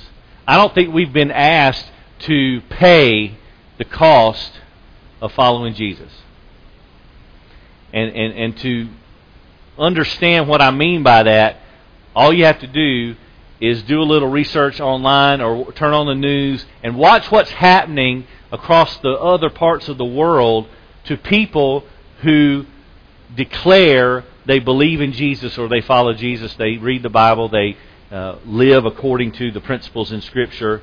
I 0.47 0.59
don't 0.59 0.75
think 0.75 0.93
we've 0.93 1.13
been 1.13 1.31
asked 1.31 1.91
to 2.21 2.61
pay 2.69 3.39
the 3.79 3.87
cost 3.87 4.61
of 5.23 5.33
following 5.33 5.73
Jesus. 5.73 6.13
And 7.95 8.11
and 8.15 8.35
and 8.35 8.59
to 8.59 8.89
understand 9.79 10.49
what 10.49 10.61
I 10.61 10.71
mean 10.71 11.03
by 11.03 11.23
that, 11.23 11.61
all 12.15 12.31
you 12.31 12.45
have 12.45 12.59
to 12.59 12.67
do 12.67 13.17
is 13.59 13.83
do 13.85 14.03
a 14.03 14.05
little 14.05 14.29
research 14.29 14.81
online 14.81 15.41
or 15.41 15.73
turn 15.73 15.95
on 15.95 16.07
the 16.07 16.15
news 16.15 16.67
and 16.83 16.95
watch 16.95 17.31
what's 17.31 17.51
happening 17.51 18.27
across 18.55 18.97
the 18.99 19.11
other 19.11 19.51
parts 19.51 19.89
of 19.89 19.99
the 19.99 20.05
world 20.05 20.69
to 21.05 21.17
people 21.17 21.85
who 22.23 22.65
declare 23.35 24.25
they 24.47 24.61
believe 24.61 25.01
in 25.01 25.13
Jesus 25.13 25.59
or 25.59 25.69
they 25.69 25.81
follow 25.81 26.15
Jesus, 26.15 26.55
they 26.55 26.77
read 26.77 27.03
the 27.03 27.11
Bible, 27.11 27.49
they 27.49 27.77
uh, 28.13 28.37
live 28.47 28.85
according 28.87 29.33
to 29.33 29.51
the 29.51 29.61
principles 29.61 30.13
in 30.13 30.21
Scripture, 30.21 30.83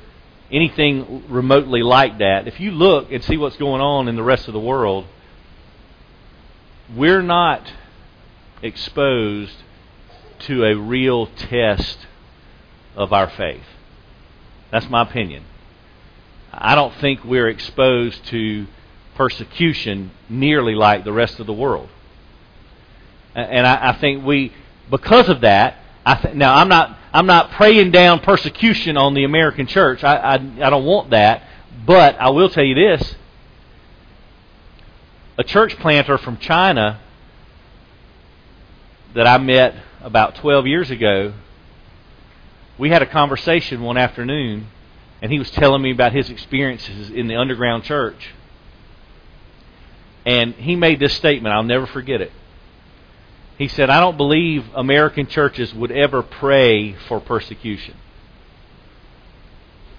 anything 0.50 1.24
remotely 1.30 1.82
like 1.82 2.18
that. 2.18 2.46
If 2.46 2.60
you 2.60 2.72
look 2.72 3.10
and 3.10 3.24
see 3.24 3.38
what's 3.38 3.56
going 3.56 3.80
on 3.80 4.06
in 4.06 4.16
the 4.16 4.22
rest 4.22 4.48
of 4.48 4.52
the 4.52 4.60
world, 4.60 5.06
we're 6.94 7.22
not 7.22 7.72
exposed 8.62 9.54
to 10.40 10.64
a 10.64 10.76
real 10.76 11.26
test 11.26 12.06
of 12.94 13.14
our 13.14 13.30
faith. 13.30 13.64
That's 14.70 14.90
my 14.90 15.02
opinion. 15.02 15.44
I 16.52 16.74
don't 16.74 16.94
think 16.96 17.24
we're 17.24 17.48
exposed 17.48 18.24
to 18.26 18.66
persecution 19.14 20.10
nearly 20.28 20.74
like 20.74 21.04
the 21.04 21.12
rest 21.12 21.40
of 21.40 21.46
the 21.46 21.52
world. 21.52 21.88
And 23.34 23.66
I, 23.66 23.90
I 23.90 23.92
think 23.94 24.24
we, 24.24 24.52
because 24.90 25.28
of 25.28 25.40
that, 25.40 25.78
I 26.04 26.14
th- 26.16 26.34
now 26.34 26.54
I'm 26.54 26.68
not 26.68 26.98
I'm 27.12 27.26
not 27.26 27.52
praying 27.52 27.92
down 27.92 28.20
persecution 28.20 28.96
on 28.96 29.14
the 29.14 29.24
American 29.24 29.66
church. 29.66 30.02
I, 30.02 30.16
I 30.16 30.34
I 30.34 30.70
don't 30.70 30.84
want 30.84 31.10
that, 31.10 31.44
but 31.86 32.16
I 32.20 32.30
will 32.30 32.48
tell 32.48 32.64
you 32.64 32.74
this: 32.74 33.14
a 35.38 35.44
church 35.44 35.76
planter 35.78 36.18
from 36.18 36.38
China 36.38 37.00
that 39.14 39.26
I 39.26 39.38
met 39.38 39.76
about 40.02 40.36
12 40.36 40.66
years 40.66 40.90
ago. 40.90 41.34
We 42.78 42.90
had 42.90 43.02
a 43.02 43.06
conversation 43.06 43.82
one 43.82 43.96
afternoon 43.96 44.66
and 45.22 45.30
he 45.30 45.38
was 45.38 45.50
telling 45.52 45.80
me 45.80 45.92
about 45.92 46.12
his 46.12 46.28
experiences 46.28 47.08
in 47.08 47.28
the 47.28 47.36
underground 47.36 47.84
church. 47.84 48.34
And 50.26 50.54
he 50.54 50.74
made 50.74 50.98
this 50.98 51.14
statement, 51.14 51.54
I'll 51.54 51.62
never 51.62 51.86
forget 51.86 52.20
it. 52.20 52.32
He 53.56 53.68
said, 53.68 53.88
I 53.88 54.00
don't 54.00 54.16
believe 54.16 54.64
American 54.74 55.28
churches 55.28 55.72
would 55.72 55.92
ever 55.92 56.24
pray 56.24 56.94
for 57.06 57.20
persecution. 57.20 57.96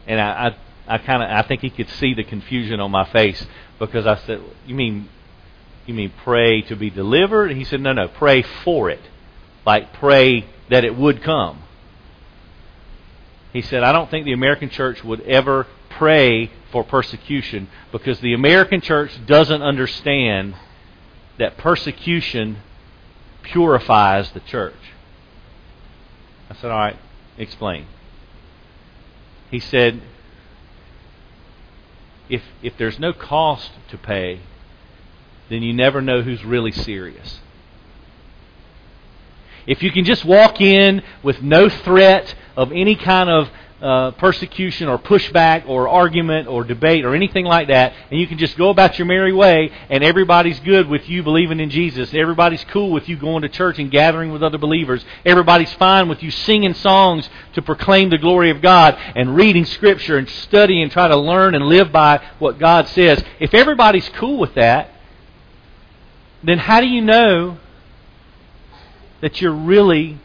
And 0.06 0.20
I, 0.20 0.56
I, 0.88 0.96
I 0.96 0.98
kind 0.98 1.24
of, 1.24 1.30
I 1.30 1.48
think 1.48 1.62
he 1.62 1.70
could 1.70 1.90
see 1.90 2.14
the 2.14 2.26
confusion 2.26 2.82
on 2.82 2.92
my 2.92 3.06
face 3.06 3.46
because 3.80 4.06
I 4.06 4.16
said, 4.26 4.42
"You 4.66 4.76
mean, 4.76 5.08
you 5.86 5.94
mean 5.94 6.12
pray 6.26 6.62
to 6.64 6.76
be 6.76 6.90
delivered?" 6.90 7.50
And 7.50 7.58
he 7.58 7.64
said, 7.64 7.80
"No, 7.80 7.94
no, 7.94 8.10
pray 8.10 8.42
for 8.42 8.90
it, 8.90 9.00
like 9.66 9.94
pray 9.94 10.46
that 10.70 10.84
it 10.84 10.98
would 10.98 11.24
come." 11.24 11.64
He 13.54 13.62
said, 13.62 13.84
I 13.84 13.94
don't 13.94 14.10
think 14.10 14.26
the 14.26 14.34
American 14.34 14.70
church 14.70 15.04
would 15.04 15.22
ever 15.22 15.68
pray 15.90 16.52
for 16.72 16.84
persecution 16.84 17.70
because 17.92 18.20
the 18.20 18.34
American 18.34 18.82
church 18.82 19.12
doesn't 19.28 19.62
understand 19.62 20.56
that 21.38 21.58
persecution 21.58 22.58
purifies 23.44 24.32
the 24.32 24.40
church. 24.40 24.74
I 26.50 26.56
said, 26.56 26.72
All 26.72 26.80
right, 26.80 26.98
explain. 27.38 27.86
He 29.52 29.60
said, 29.60 30.02
if, 32.28 32.42
if 32.64 32.76
there's 32.78 32.98
no 32.98 33.14
cost 33.14 33.70
to 33.90 33.98
pay, 33.98 34.40
then 35.50 35.62
you 35.62 35.74
never 35.74 36.02
know 36.02 36.24
who's 36.24 36.44
really 36.44 36.72
serious. 36.72 37.40
If 39.68 39.84
you 39.84 39.92
can 39.92 40.06
just 40.06 40.26
walk 40.26 40.60
in 40.60 41.04
with 41.22 41.42
no 41.44 41.70
threat 41.70 42.34
of 42.56 42.72
any 42.72 42.96
kind 42.96 43.30
of 43.30 43.50
uh, 43.84 44.12
persecution 44.12 44.88
or 44.88 44.98
pushback 44.98 45.68
or 45.68 45.90
argument 45.90 46.48
or 46.48 46.64
debate 46.64 47.04
or 47.04 47.14
anything 47.14 47.44
like 47.44 47.68
that, 47.68 47.94
and 48.10 48.18
you 48.18 48.26
can 48.26 48.38
just 48.38 48.58
go 48.58 48.70
about 48.70 48.98
your 48.98 49.06
merry 49.06 49.34
way, 49.34 49.70
and 49.90 50.04
everybody's 50.04 50.58
good 50.62 50.88
with 50.88 51.10
you 51.10 51.22
believing 51.22 51.60
in 51.60 51.70
Jesus. 51.70 52.14
Everybody's 52.14 52.64
cool 52.66 52.92
with 52.92 53.10
you 53.10 53.18
going 53.18 53.42
to 53.42 53.50
church 53.50 53.80
and 53.80 53.92
gathering 53.92 54.32
with 54.32 54.42
other 54.42 54.58
believers. 54.58 55.04
Everybody's 55.26 55.74
fine 55.74 56.08
with 56.08 56.24
you 56.24 56.32
singing 56.32 56.74
songs 56.74 57.30
to 57.56 57.62
proclaim 57.62 58.10
the 58.10 58.18
glory 58.18 58.52
of 58.52 58.62
God 58.62 58.98
and 59.16 59.36
reading 59.36 59.66
Scripture 59.66 60.18
and 60.18 60.30
studying 60.30 60.84
and 60.84 60.92
try 60.92 61.10
to 61.10 61.18
learn 61.18 61.54
and 61.54 61.66
live 61.66 61.92
by 61.92 62.24
what 62.40 62.60
God 62.60 62.88
says. 62.88 63.22
If 63.42 63.54
everybody's 63.54 64.08
cool 64.10 64.38
with 64.38 64.54
that, 64.56 64.92
then 66.42 66.58
how 66.58 66.80
do 66.80 66.88
you 66.88 67.02
know 67.02 67.58
that 69.20 69.42
you're 69.42 69.52
really, 69.52 70.20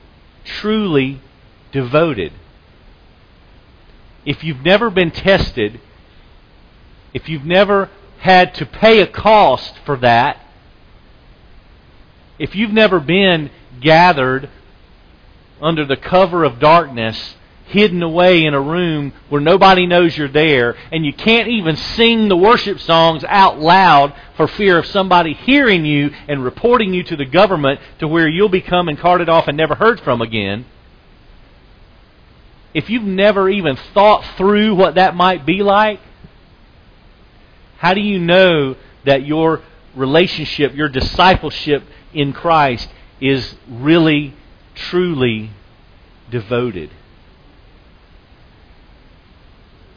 truly 0.45 1.21
devoted. 1.73 2.33
If 4.25 4.45
you've 4.45 4.65
never 4.65 4.91
been 4.91 5.11
tested, 5.11 5.81
if 7.15 7.29
you've 7.29 7.45
never 7.45 7.91
had 8.19 8.55
to 8.57 8.67
pay 8.67 9.01
a 9.01 9.07
cost 9.07 9.75
for 9.85 9.97
that, 9.99 10.39
if 12.39 12.55
you've 12.55 12.73
never 12.73 13.01
been 13.01 13.51
gathered 13.81 14.51
under 15.61 15.85
the 15.85 15.97
cover 15.97 16.45
of 16.45 16.59
darkness, 16.59 17.35
hidden 17.67 18.03
away 18.03 18.45
in 18.45 18.55
a 18.55 18.61
room 18.61 19.13
where 19.29 19.41
nobody 19.41 19.87
knows 19.87 20.17
you're 20.17 20.29
there, 20.29 20.77
and 20.93 21.05
you 21.05 21.13
can't 21.13 21.49
even 21.49 21.77
sing 21.77 22.29
the 22.29 22.37
worship 22.37 22.81
songs 22.81 23.25
out 23.25 23.59
loud 23.59 24.15
for 24.37 24.47
fear 24.47 24.79
of 24.79 24.87
somebody 24.87 25.35
hearing 25.35 25.85
you 25.85 26.11
and 26.29 26.45
reporting 26.45 26.95
you 26.95 27.03
to 27.03 27.17
the 27.17 27.25
government 27.25 27.81
to 27.99 28.09
where 28.09 28.29
you'll 28.29 28.49
become 28.49 28.89
and 28.89 28.99
carted 28.99 29.29
off 29.29 29.49
and 29.49 29.57
never 29.57 29.75
heard 29.75 30.01
from 30.01 30.23
again 30.23 30.65
if 32.75 32.91
you've 32.91 33.03
never 33.03 33.49
even 33.49 33.77
thought 33.95 34.25
through 34.37 34.75
what 34.75 34.97
that 34.97 35.15
might 35.15 35.47
be 35.47 35.63
like, 35.63 36.01
how 37.79 37.95
do 37.95 38.01
you 38.01 38.19
know 38.19 38.77
that 39.05 39.25
your 39.25 39.63
relationship, 39.95 40.75
your 40.75 40.89
discipleship 40.89 41.83
in 42.13 42.33
Christ 42.33 42.89
is 43.21 43.57
really, 43.69 44.35
truly 44.75 45.51
devoted? 46.31 46.91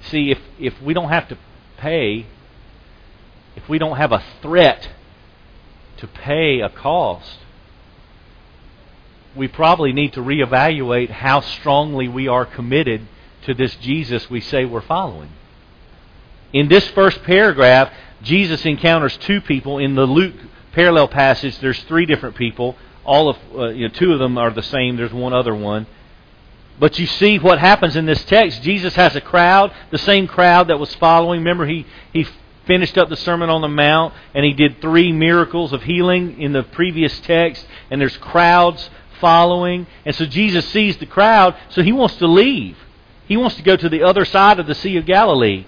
See, 0.03 0.31
if, 0.31 0.39
if 0.59 0.81
we 0.81 0.93
don't 0.93 1.09
have 1.09 1.27
to 1.29 1.37
pay, 1.77 2.25
if 3.55 3.67
we 3.67 3.77
don't 3.77 3.97
have 3.97 4.11
a 4.11 4.23
threat 4.41 4.89
to 5.97 6.07
pay 6.07 6.61
a 6.61 6.69
cost, 6.69 7.37
we 9.35 9.47
probably 9.47 9.93
need 9.93 10.13
to 10.13 10.21
reevaluate 10.21 11.09
how 11.09 11.41
strongly 11.41 12.07
we 12.07 12.27
are 12.27 12.45
committed 12.45 13.07
to 13.45 13.53
this 13.53 13.75
Jesus 13.75 14.29
we 14.29 14.41
say 14.41 14.65
we're 14.65 14.81
following. 14.81 15.31
In 16.53 16.67
this 16.67 16.87
first 16.89 17.23
paragraph, 17.23 17.91
Jesus 18.21 18.65
encounters 18.65 19.15
two 19.17 19.41
people. 19.41 19.79
In 19.79 19.95
the 19.95 20.05
Luke 20.05 20.35
parallel 20.73 21.07
passage, 21.07 21.57
there's 21.59 21.81
three 21.83 22.05
different 22.05 22.35
people. 22.35 22.75
All 23.03 23.29
of 23.29 23.37
uh, 23.55 23.67
you 23.69 23.87
know, 23.87 23.93
two 23.93 24.13
of 24.13 24.19
them 24.19 24.37
are 24.37 24.51
the 24.51 24.63
same. 24.63 24.97
There's 24.97 25.13
one 25.13 25.33
other 25.33 25.55
one. 25.55 25.87
But 26.79 26.99
you 26.99 27.05
see 27.05 27.37
what 27.37 27.59
happens 27.59 27.95
in 27.95 28.05
this 28.05 28.23
text. 28.25 28.63
Jesus 28.63 28.95
has 28.95 29.15
a 29.15 29.21
crowd, 29.21 29.71
the 29.91 29.97
same 29.97 30.27
crowd 30.27 30.67
that 30.67 30.79
was 30.79 30.93
following. 30.95 31.39
Remember, 31.41 31.65
he, 31.65 31.85
he 32.11 32.25
finished 32.65 32.97
up 32.97 33.09
the 33.09 33.17
Sermon 33.17 33.49
on 33.49 33.61
the 33.61 33.67
Mount 33.67 34.13
and 34.33 34.45
he 34.45 34.53
did 34.53 34.81
three 34.81 35.11
miracles 35.11 35.73
of 35.73 35.83
healing 35.83 36.41
in 36.41 36.53
the 36.53 36.63
previous 36.63 37.19
text. 37.21 37.65
And 37.89 38.01
there's 38.01 38.17
crowds 38.17 38.89
following. 39.21 39.87
And 40.05 40.13
so 40.13 40.25
Jesus 40.25 40.67
sees 40.67 40.97
the 40.97 41.05
crowd, 41.05 41.55
so 41.69 41.81
he 41.81 41.93
wants 41.93 42.17
to 42.17 42.27
leave. 42.27 42.77
He 43.27 43.37
wants 43.37 43.55
to 43.55 43.63
go 43.63 43.77
to 43.77 43.87
the 43.87 44.03
other 44.03 44.25
side 44.25 44.59
of 44.59 44.67
the 44.67 44.75
Sea 44.75 44.97
of 44.97 45.05
Galilee. 45.05 45.65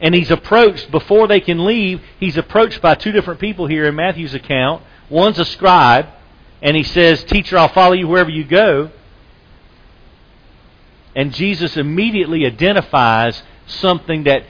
And 0.00 0.14
he's 0.14 0.32
approached, 0.32 0.90
before 0.90 1.28
they 1.28 1.40
can 1.40 1.64
leave, 1.64 2.00
he's 2.18 2.36
approached 2.36 2.82
by 2.82 2.96
two 2.96 3.12
different 3.12 3.38
people 3.38 3.66
here 3.66 3.86
in 3.86 3.94
Matthew's 3.94 4.34
account. 4.34 4.82
One's 5.08 5.38
a 5.38 5.44
scribe, 5.44 6.06
and 6.60 6.76
he 6.76 6.82
says, 6.82 7.22
Teacher, 7.24 7.56
I'll 7.56 7.68
follow 7.68 7.94
you 7.94 8.08
wherever 8.08 8.30
you 8.30 8.44
go. 8.44 8.90
And 11.14 11.32
Jesus 11.34 11.76
immediately 11.76 12.46
identifies 12.46 13.42
something 13.66 14.24
that 14.24 14.44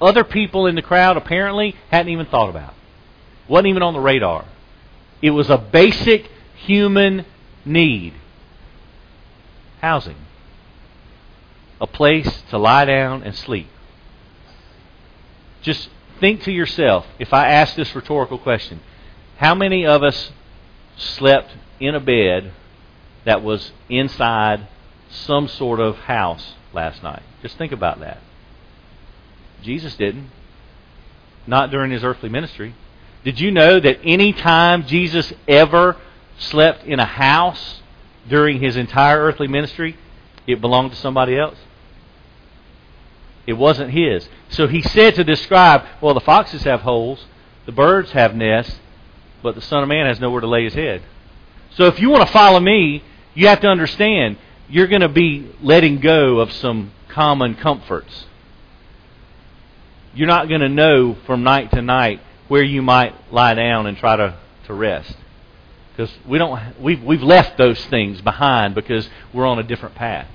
other 0.00 0.24
people 0.24 0.66
in 0.66 0.74
the 0.74 0.82
crowd 0.82 1.16
apparently 1.16 1.76
hadn't 1.90 2.12
even 2.12 2.26
thought 2.26 2.48
about. 2.48 2.74
Wasn't 3.48 3.68
even 3.68 3.82
on 3.82 3.94
the 3.94 4.00
radar. 4.00 4.44
It 5.22 5.30
was 5.30 5.50
a 5.50 5.58
basic 5.58 6.30
human 6.56 7.24
need? 7.64 8.14
Housing. 9.80 10.16
A 11.80 11.86
place 11.86 12.42
to 12.50 12.58
lie 12.58 12.84
down 12.84 13.22
and 13.22 13.34
sleep. 13.34 13.68
Just 15.62 15.88
think 16.18 16.42
to 16.42 16.52
yourself, 16.52 17.06
if 17.18 17.32
I 17.32 17.48
ask 17.48 17.74
this 17.74 17.94
rhetorical 17.94 18.38
question, 18.38 18.80
how 19.38 19.54
many 19.54 19.86
of 19.86 20.02
us 20.02 20.30
slept 20.96 21.52
in 21.78 21.94
a 21.94 22.00
bed 22.00 22.52
that 23.24 23.42
was 23.42 23.72
inside 23.88 24.68
some 25.08 25.48
sort 25.48 25.80
of 25.80 25.96
house 25.96 26.54
last 26.72 27.02
night? 27.02 27.22
Just 27.42 27.56
think 27.56 27.72
about 27.72 28.00
that. 28.00 28.18
Jesus 29.62 29.96
didn't. 29.96 30.30
Not 31.46 31.70
during 31.70 31.90
his 31.90 32.04
earthly 32.04 32.28
ministry. 32.28 32.74
Did 33.24 33.40
you 33.40 33.50
know 33.50 33.80
that 33.80 34.00
any 34.04 34.32
time 34.32 34.86
Jesus 34.86 35.32
ever 35.48 35.96
slept 36.40 36.84
in 36.84 36.98
a 36.98 37.06
house 37.06 37.80
during 38.28 38.60
his 38.60 38.76
entire 38.76 39.20
earthly 39.20 39.46
ministry, 39.46 39.96
it 40.46 40.60
belonged 40.60 40.90
to 40.90 40.96
somebody 40.96 41.38
else? 41.38 41.58
It 43.46 43.54
wasn't 43.54 43.90
his. 43.90 44.28
So 44.48 44.66
he 44.66 44.82
said 44.82 45.14
to 45.16 45.24
describe, 45.24 45.84
well, 46.00 46.14
the 46.14 46.20
foxes 46.20 46.62
have 46.64 46.80
holes, 46.80 47.24
the 47.66 47.72
birds 47.72 48.12
have 48.12 48.34
nests, 48.34 48.78
but 49.42 49.54
the 49.54 49.60
Son 49.60 49.82
of 49.82 49.88
Man 49.88 50.06
has 50.06 50.20
nowhere 50.20 50.40
to 50.40 50.46
lay 50.46 50.64
his 50.64 50.74
head. 50.74 51.02
So 51.74 51.86
if 51.86 52.00
you 52.00 52.10
want 52.10 52.26
to 52.26 52.32
follow 52.32 52.60
me, 52.60 53.02
you 53.34 53.46
have 53.48 53.60
to 53.60 53.68
understand 53.68 54.36
you're 54.68 54.86
going 54.86 55.00
to 55.00 55.08
be 55.08 55.50
letting 55.62 56.00
go 56.00 56.40
of 56.40 56.52
some 56.52 56.92
common 57.08 57.54
comforts. 57.54 58.26
You're 60.14 60.28
not 60.28 60.48
going 60.48 60.60
to 60.60 60.68
know 60.68 61.16
from 61.26 61.42
night 61.42 61.70
to 61.72 61.82
night 61.82 62.20
where 62.48 62.62
you 62.62 62.82
might 62.82 63.14
lie 63.32 63.54
down 63.54 63.86
and 63.86 63.96
try 63.96 64.16
to, 64.16 64.36
to 64.66 64.74
rest. 64.74 65.14
Because 66.00 66.16
we 66.26 66.38
don't 66.38 66.80
we've 66.80 67.02
we've 67.02 67.22
left 67.22 67.58
those 67.58 67.78
things 67.86 68.22
behind 68.22 68.74
because 68.74 69.06
we're 69.34 69.44
on 69.44 69.58
a 69.58 69.62
different 69.62 69.94
path. 69.96 70.26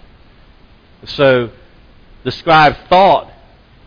So 1.06 1.50
the 2.24 2.32
scribe 2.32 2.78
thought 2.88 3.32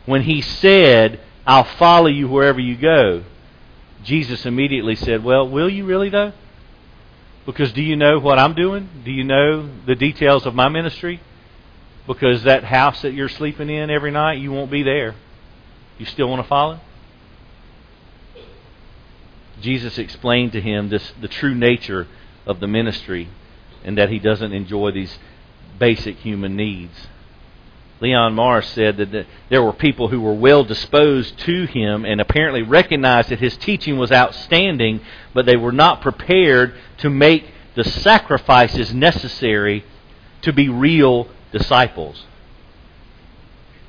when 0.05 0.23
he 0.23 0.41
said, 0.41 1.21
I'll 1.47 1.63
follow 1.63 2.09
you 2.09 2.27
wherever 2.27 2.59
you 2.59 2.77
go, 2.77 3.23
Jesus 4.03 4.45
immediately 4.45 4.97
said, 4.97 5.23
Well, 5.23 5.49
will 5.49 5.69
you 5.69 5.85
really, 5.85 6.09
though? 6.09 6.33
Because 7.47 7.71
do 7.73 7.81
you 7.81 7.95
know 7.95 8.19
what 8.19 8.41
I'm 8.41 8.55
doing? 8.55 8.89
Do 9.05 9.13
you 9.13 9.23
know 9.23 9.71
the 9.87 9.95
details 9.95 10.47
of 10.47 10.57
my 10.57 10.69
ministry? 10.69 11.21
Because 12.09 12.43
that 12.43 12.65
house 12.65 13.03
that 13.03 13.15
you're 13.15 13.29
sleeping 13.29 13.71
in 13.71 13.89
every 13.89 14.11
night, 14.11 14.41
you 14.41 14.51
won't 14.51 14.73
be 14.73 14.83
there. 14.83 15.15
You 15.97 16.07
still 16.07 16.29
want 16.29 16.43
to 16.43 16.49
follow? 16.49 16.81
Jesus 19.61 19.99
explained 19.99 20.53
to 20.53 20.61
him 20.61 20.89
this, 20.89 21.13
the 21.21 21.29
true 21.29 21.55
nature 21.55 22.07
of 22.47 22.61
the 22.61 22.67
ministry 22.67 23.29
and 23.85 23.99
that 23.99 24.11
he 24.11 24.19
doesn't 24.19 24.53
enjoy 24.53 24.91
these 24.91 25.19
basic 25.79 26.17
human 26.17 26.57
needs. 26.57 27.07
Leon 28.01 28.35
Morris 28.35 28.69
said 28.69 28.97
that 28.97 29.27
there 29.51 29.63
were 29.63 29.73
people 29.73 30.09
who 30.09 30.21
were 30.21 30.35
well 30.35 30.63
disposed 30.63 31.37
to 31.41 31.67
him 31.67 32.05
and 32.05 32.21
apparently 32.21 32.63
recognized 32.63 33.29
that 33.31 33.41
his 33.41 33.57
teaching 33.57 33.99
was 33.99 34.13
outstanding, 34.13 35.01
but 35.35 35.47
they 35.47 35.57
were 35.57 35.73
not 35.73 36.01
prepared 36.01 36.75
to 36.99 37.11
make 37.11 37.45
the 37.75 37.85
sacrifices 37.85 38.95
necessary 38.95 39.85
to 40.43 40.53
be 40.53 40.69
real 40.69 41.29
disciples. 41.51 42.25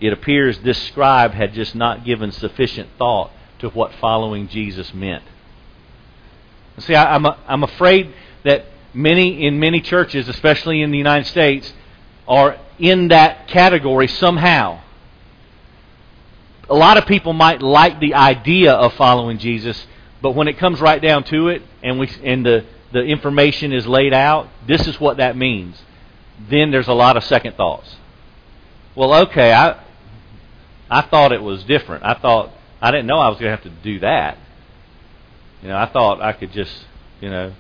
It 0.02 0.14
appears 0.14 0.60
this 0.60 0.82
scribe 0.88 1.34
had 1.34 1.54
just 1.54 1.76
not 1.76 2.06
given 2.06 2.32
sufficient 2.32 2.90
thought 2.98 3.32
to 3.60 3.70
what 3.70 3.94
following 3.96 4.48
Jesus 4.48 4.94
meant. 4.94 5.24
See, 6.82 6.96
I, 6.96 7.16
am 7.16 7.26
I'm, 7.26 7.36
I'm 7.48 7.64
afraid 7.64 8.14
that 8.44 8.66
many 8.94 9.46
in 9.46 9.60
many 9.60 9.82
churches, 9.82 10.28
especially 10.28 10.82
in 10.82 10.92
the 10.92 10.98
United 10.98 11.28
States, 11.28 11.74
are 12.28 12.58
in 12.78 13.10
that 13.10 13.48
category 13.48 14.08
somehow. 14.08 14.82
A 16.70 16.76
lot 16.76 16.98
of 16.98 17.06
people 17.06 17.34
might 17.34 17.62
like 17.62 18.00
the 18.00 18.14
idea 18.14 18.74
of 18.74 18.94
following 18.94 19.40
Jesus, 19.40 19.88
but 20.22 20.32
when 20.32 20.48
it 20.48 20.58
comes 20.58 20.80
right 20.80 21.02
down 21.02 21.24
to 21.26 21.48
it 21.48 21.64
and 21.82 22.00
we 22.00 22.10
and 22.24 22.46
the, 22.46 22.66
the 22.92 23.02
information 23.04 23.74
is 23.74 23.88
laid 23.88 24.14
out, 24.14 24.48
this 24.68 24.88
is 24.88 25.00
what 25.00 25.18
that 25.18 25.36
means. 25.36 25.82
Then 26.50 26.72
there's 26.72 26.88
a 26.88 26.94
lot 26.94 27.18
of 27.18 27.24
second 27.24 27.56
thoughts. 27.56 27.96
Well, 28.96 29.14
okay, 29.26 29.52
I 29.52 29.84
I 30.90 31.02
thought 31.02 31.32
it 31.32 31.42
was 31.42 31.64
different. 31.64 32.04
I 32.04 32.14
thought 32.14 32.52
I 32.82 32.92
didn't 32.92 33.08
know 33.08 33.18
I 33.18 33.30
was 33.30 33.40
going 33.40 33.56
to 33.56 33.56
have 33.56 33.64
to 33.64 33.84
do 33.84 34.00
that. 34.00 34.38
You 35.62 35.70
know, 35.70 35.78
I 35.78 35.88
thought 35.88 36.22
I 36.22 36.34
could 36.34 36.52
just, 36.52 36.86
you 37.22 37.30
know, 37.30 37.54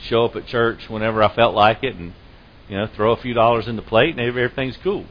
show 0.00 0.24
up 0.24 0.36
at 0.36 0.46
church 0.46 0.88
whenever 0.88 1.22
I 1.22 1.34
felt 1.34 1.54
like 1.54 1.82
it 1.82 1.94
and 1.94 2.12
you 2.68 2.76
know, 2.76 2.86
throw 2.88 3.12
a 3.12 3.16
few 3.16 3.34
dollars 3.34 3.68
in 3.68 3.76
the 3.76 3.82
plate 3.82 4.16
and 4.16 4.20
everything's 4.20 4.76
cool. 4.78 5.04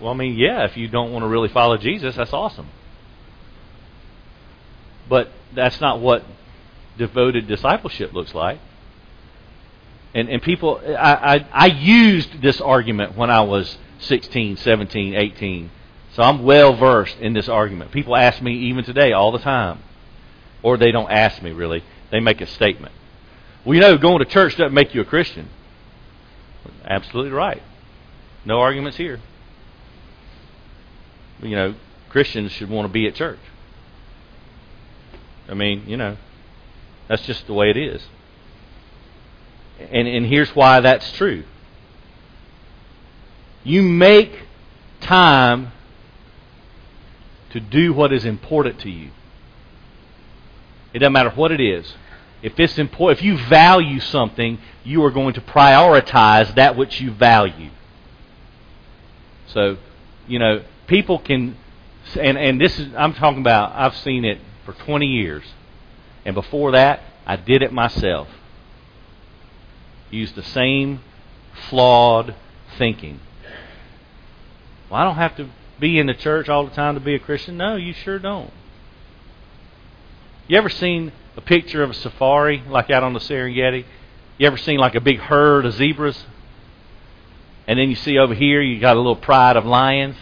Well, 0.00 0.12
I 0.12 0.14
mean, 0.14 0.36
yeah, 0.36 0.64
if 0.64 0.76
you 0.76 0.88
don't 0.88 1.12
want 1.12 1.22
to 1.22 1.28
really 1.28 1.48
follow 1.48 1.78
Jesus, 1.78 2.16
that's 2.16 2.32
awesome. 2.32 2.68
But 5.08 5.30
that's 5.54 5.80
not 5.80 6.00
what 6.00 6.24
devoted 6.98 7.46
discipleship 7.46 8.12
looks 8.12 8.34
like. 8.34 8.60
And 10.14 10.28
and 10.28 10.42
people, 10.42 10.80
I, 10.86 11.36
I, 11.36 11.46
I 11.52 11.66
used 11.66 12.42
this 12.42 12.60
argument 12.60 13.16
when 13.16 13.30
I 13.30 13.42
was 13.42 13.78
16, 14.00 14.56
17, 14.56 15.14
18. 15.14 15.70
So 16.12 16.22
I'm 16.22 16.42
well 16.42 16.74
versed 16.74 17.18
in 17.18 17.32
this 17.32 17.48
argument. 17.48 17.92
People 17.92 18.16
ask 18.16 18.40
me 18.42 18.54
even 18.68 18.84
today 18.84 19.12
all 19.12 19.32
the 19.32 19.38
time. 19.38 19.80
Or 20.62 20.76
they 20.76 20.90
don't 20.90 21.10
ask 21.10 21.42
me 21.42 21.52
really. 21.52 21.82
They 22.10 22.20
make 22.20 22.40
a 22.40 22.46
statement. 22.46 22.94
Well, 23.64 23.74
you 23.74 23.80
know, 23.80 23.98
going 23.98 24.18
to 24.20 24.24
church 24.24 24.56
doesn't 24.56 24.74
make 24.74 24.94
you 24.94 25.00
a 25.00 25.04
Christian. 25.04 25.48
Absolutely 26.84 27.32
right. 27.32 27.62
No 28.44 28.60
arguments 28.60 28.96
here. 28.96 29.20
You 31.42 31.56
know, 31.56 31.74
Christians 32.08 32.52
should 32.52 32.70
want 32.70 32.86
to 32.88 32.92
be 32.92 33.06
at 33.06 33.14
church. 33.14 33.40
I 35.48 35.54
mean, 35.54 35.84
you 35.86 35.96
know, 35.96 36.16
that's 37.08 37.22
just 37.26 37.46
the 37.46 37.52
way 37.52 37.70
it 37.70 37.76
is. 37.76 38.02
And 39.78 40.08
and 40.08 40.26
here's 40.26 40.50
why 40.54 40.80
that's 40.80 41.10
true. 41.12 41.44
You 43.62 43.82
make 43.82 44.32
time 45.00 45.72
to 47.50 47.60
do 47.60 47.92
what 47.92 48.12
is 48.12 48.24
important 48.24 48.80
to 48.80 48.90
you. 48.90 49.10
It 50.96 51.00
doesn't 51.00 51.12
matter 51.12 51.28
what 51.28 51.52
it 51.52 51.60
is. 51.60 51.94
If 52.40 52.58
it's 52.58 52.78
important, 52.78 53.18
if 53.18 53.24
you 53.26 53.36
value 53.36 54.00
something, 54.00 54.58
you 54.82 55.04
are 55.04 55.10
going 55.10 55.34
to 55.34 55.42
prioritize 55.42 56.54
that 56.54 56.74
which 56.74 57.02
you 57.02 57.10
value. 57.10 57.68
So, 59.48 59.76
you 60.26 60.38
know, 60.38 60.62
people 60.86 61.18
can, 61.18 61.58
and 62.18 62.38
and 62.38 62.58
this 62.58 62.78
is 62.78 62.94
I'm 62.96 63.12
talking 63.12 63.42
about. 63.42 63.72
I've 63.74 63.94
seen 63.94 64.24
it 64.24 64.40
for 64.64 64.72
20 64.72 65.06
years, 65.06 65.44
and 66.24 66.34
before 66.34 66.70
that, 66.70 67.02
I 67.26 67.36
did 67.36 67.60
it 67.60 67.74
myself. 67.74 68.28
Use 70.10 70.32
the 70.32 70.44
same 70.44 71.00
flawed 71.68 72.34
thinking. 72.78 73.20
Well, 74.88 74.98
I 74.98 75.04
don't 75.04 75.16
have 75.16 75.36
to 75.36 75.50
be 75.78 75.98
in 75.98 76.06
the 76.06 76.14
church 76.14 76.48
all 76.48 76.64
the 76.64 76.74
time 76.74 76.94
to 76.94 77.00
be 77.02 77.14
a 77.14 77.18
Christian. 77.18 77.58
No, 77.58 77.76
you 77.76 77.92
sure 77.92 78.18
don't. 78.18 78.50
You 80.48 80.56
ever 80.58 80.68
seen 80.68 81.10
a 81.36 81.40
picture 81.40 81.82
of 81.82 81.90
a 81.90 81.94
safari, 81.94 82.62
like 82.68 82.88
out 82.88 83.02
on 83.02 83.12
the 83.14 83.18
Serengeti. 83.18 83.84
You 84.38 84.46
ever 84.46 84.56
seen 84.56 84.78
like 84.78 84.94
a 84.94 85.00
big 85.00 85.18
herd 85.18 85.66
of 85.66 85.74
zebras? 85.74 86.24
And 87.66 87.76
then 87.76 87.88
you 87.88 87.96
see 87.96 88.16
over 88.16 88.32
here 88.32 88.62
you 88.62 88.78
got 88.78 88.96
a 88.96 89.00
little 89.00 89.16
pride 89.16 89.56
of 89.56 89.66
lions, 89.66 90.16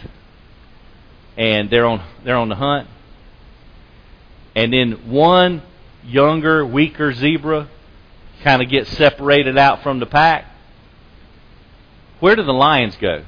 and 1.37 1.69
they're 1.69 1.85
on 1.85 2.01
they're 2.23 2.37
on 2.37 2.49
the 2.49 2.55
hunt. 2.55 2.87
And 4.55 4.73
then 4.73 5.11
one 5.11 5.61
younger, 6.03 6.65
weaker 6.65 7.13
zebra 7.13 7.69
kind 8.43 8.63
of 8.63 8.69
gets 8.69 8.89
separated 8.97 9.59
out 9.59 9.83
from 9.83 9.99
the 9.99 10.07
pack. 10.07 10.45
Where 12.19 12.35
do 12.35 12.41
the 12.41 12.53
lions 12.53 12.95
go? 12.95 13.25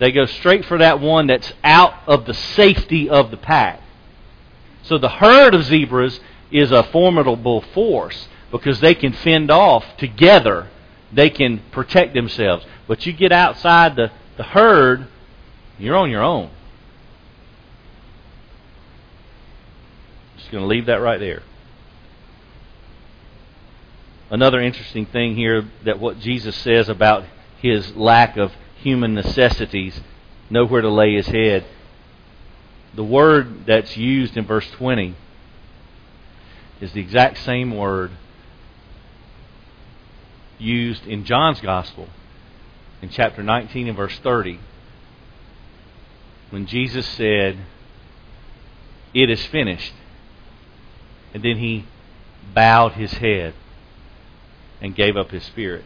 They 0.00 0.12
go 0.12 0.26
straight 0.26 0.66
for 0.66 0.78
that 0.78 1.00
one 1.00 1.28
that's 1.28 1.50
out 1.64 1.94
of 2.06 2.26
the 2.26 2.34
safety 2.34 3.08
of 3.08 3.30
the 3.30 3.36
pack. 3.38 3.81
So 4.82 4.98
the 4.98 5.08
herd 5.08 5.54
of 5.54 5.64
zebras 5.64 6.20
is 6.50 6.70
a 6.70 6.82
formidable 6.82 7.60
force 7.60 8.28
because 8.50 8.80
they 8.80 8.94
can 8.94 9.12
fend 9.12 9.50
off 9.50 9.84
together. 9.96 10.68
They 11.12 11.30
can 11.30 11.62
protect 11.70 12.14
themselves. 12.14 12.64
But 12.86 13.06
you 13.06 13.12
get 13.12 13.32
outside 13.32 13.96
the, 13.96 14.10
the 14.36 14.42
herd, 14.42 15.06
you're 15.78 15.96
on 15.96 16.10
your 16.10 16.22
own. 16.22 16.50
Just 20.36 20.50
going 20.50 20.62
to 20.62 20.68
leave 20.68 20.86
that 20.86 21.00
right 21.00 21.20
there. 21.20 21.42
Another 24.30 24.60
interesting 24.60 25.06
thing 25.06 25.36
here 25.36 25.68
that 25.84 25.98
what 25.98 26.18
Jesus 26.18 26.56
says 26.56 26.88
about 26.88 27.24
his 27.60 27.94
lack 27.94 28.36
of 28.36 28.52
human 28.76 29.14
necessities, 29.14 30.00
nowhere 30.50 30.80
to 30.80 30.88
lay 30.88 31.14
his 31.14 31.26
head, 31.26 31.66
the 32.94 33.04
word 33.04 33.66
that's 33.66 33.96
used 33.96 34.36
in 34.36 34.46
verse 34.46 34.68
20 34.72 35.14
is 36.80 36.92
the 36.92 37.00
exact 37.00 37.38
same 37.38 37.74
word 37.74 38.10
used 40.58 41.06
in 41.06 41.24
John's 41.24 41.60
Gospel 41.60 42.08
in 43.00 43.08
chapter 43.08 43.42
19 43.42 43.88
and 43.88 43.96
verse 43.96 44.18
30 44.18 44.58
when 46.50 46.66
Jesus 46.66 47.06
said, 47.06 47.56
It 49.14 49.30
is 49.30 49.44
finished. 49.46 49.94
And 51.32 51.42
then 51.42 51.56
he 51.56 51.86
bowed 52.54 52.92
his 52.92 53.12
head 53.14 53.54
and 54.80 54.94
gave 54.94 55.16
up 55.16 55.30
his 55.30 55.42
spirit. 55.44 55.84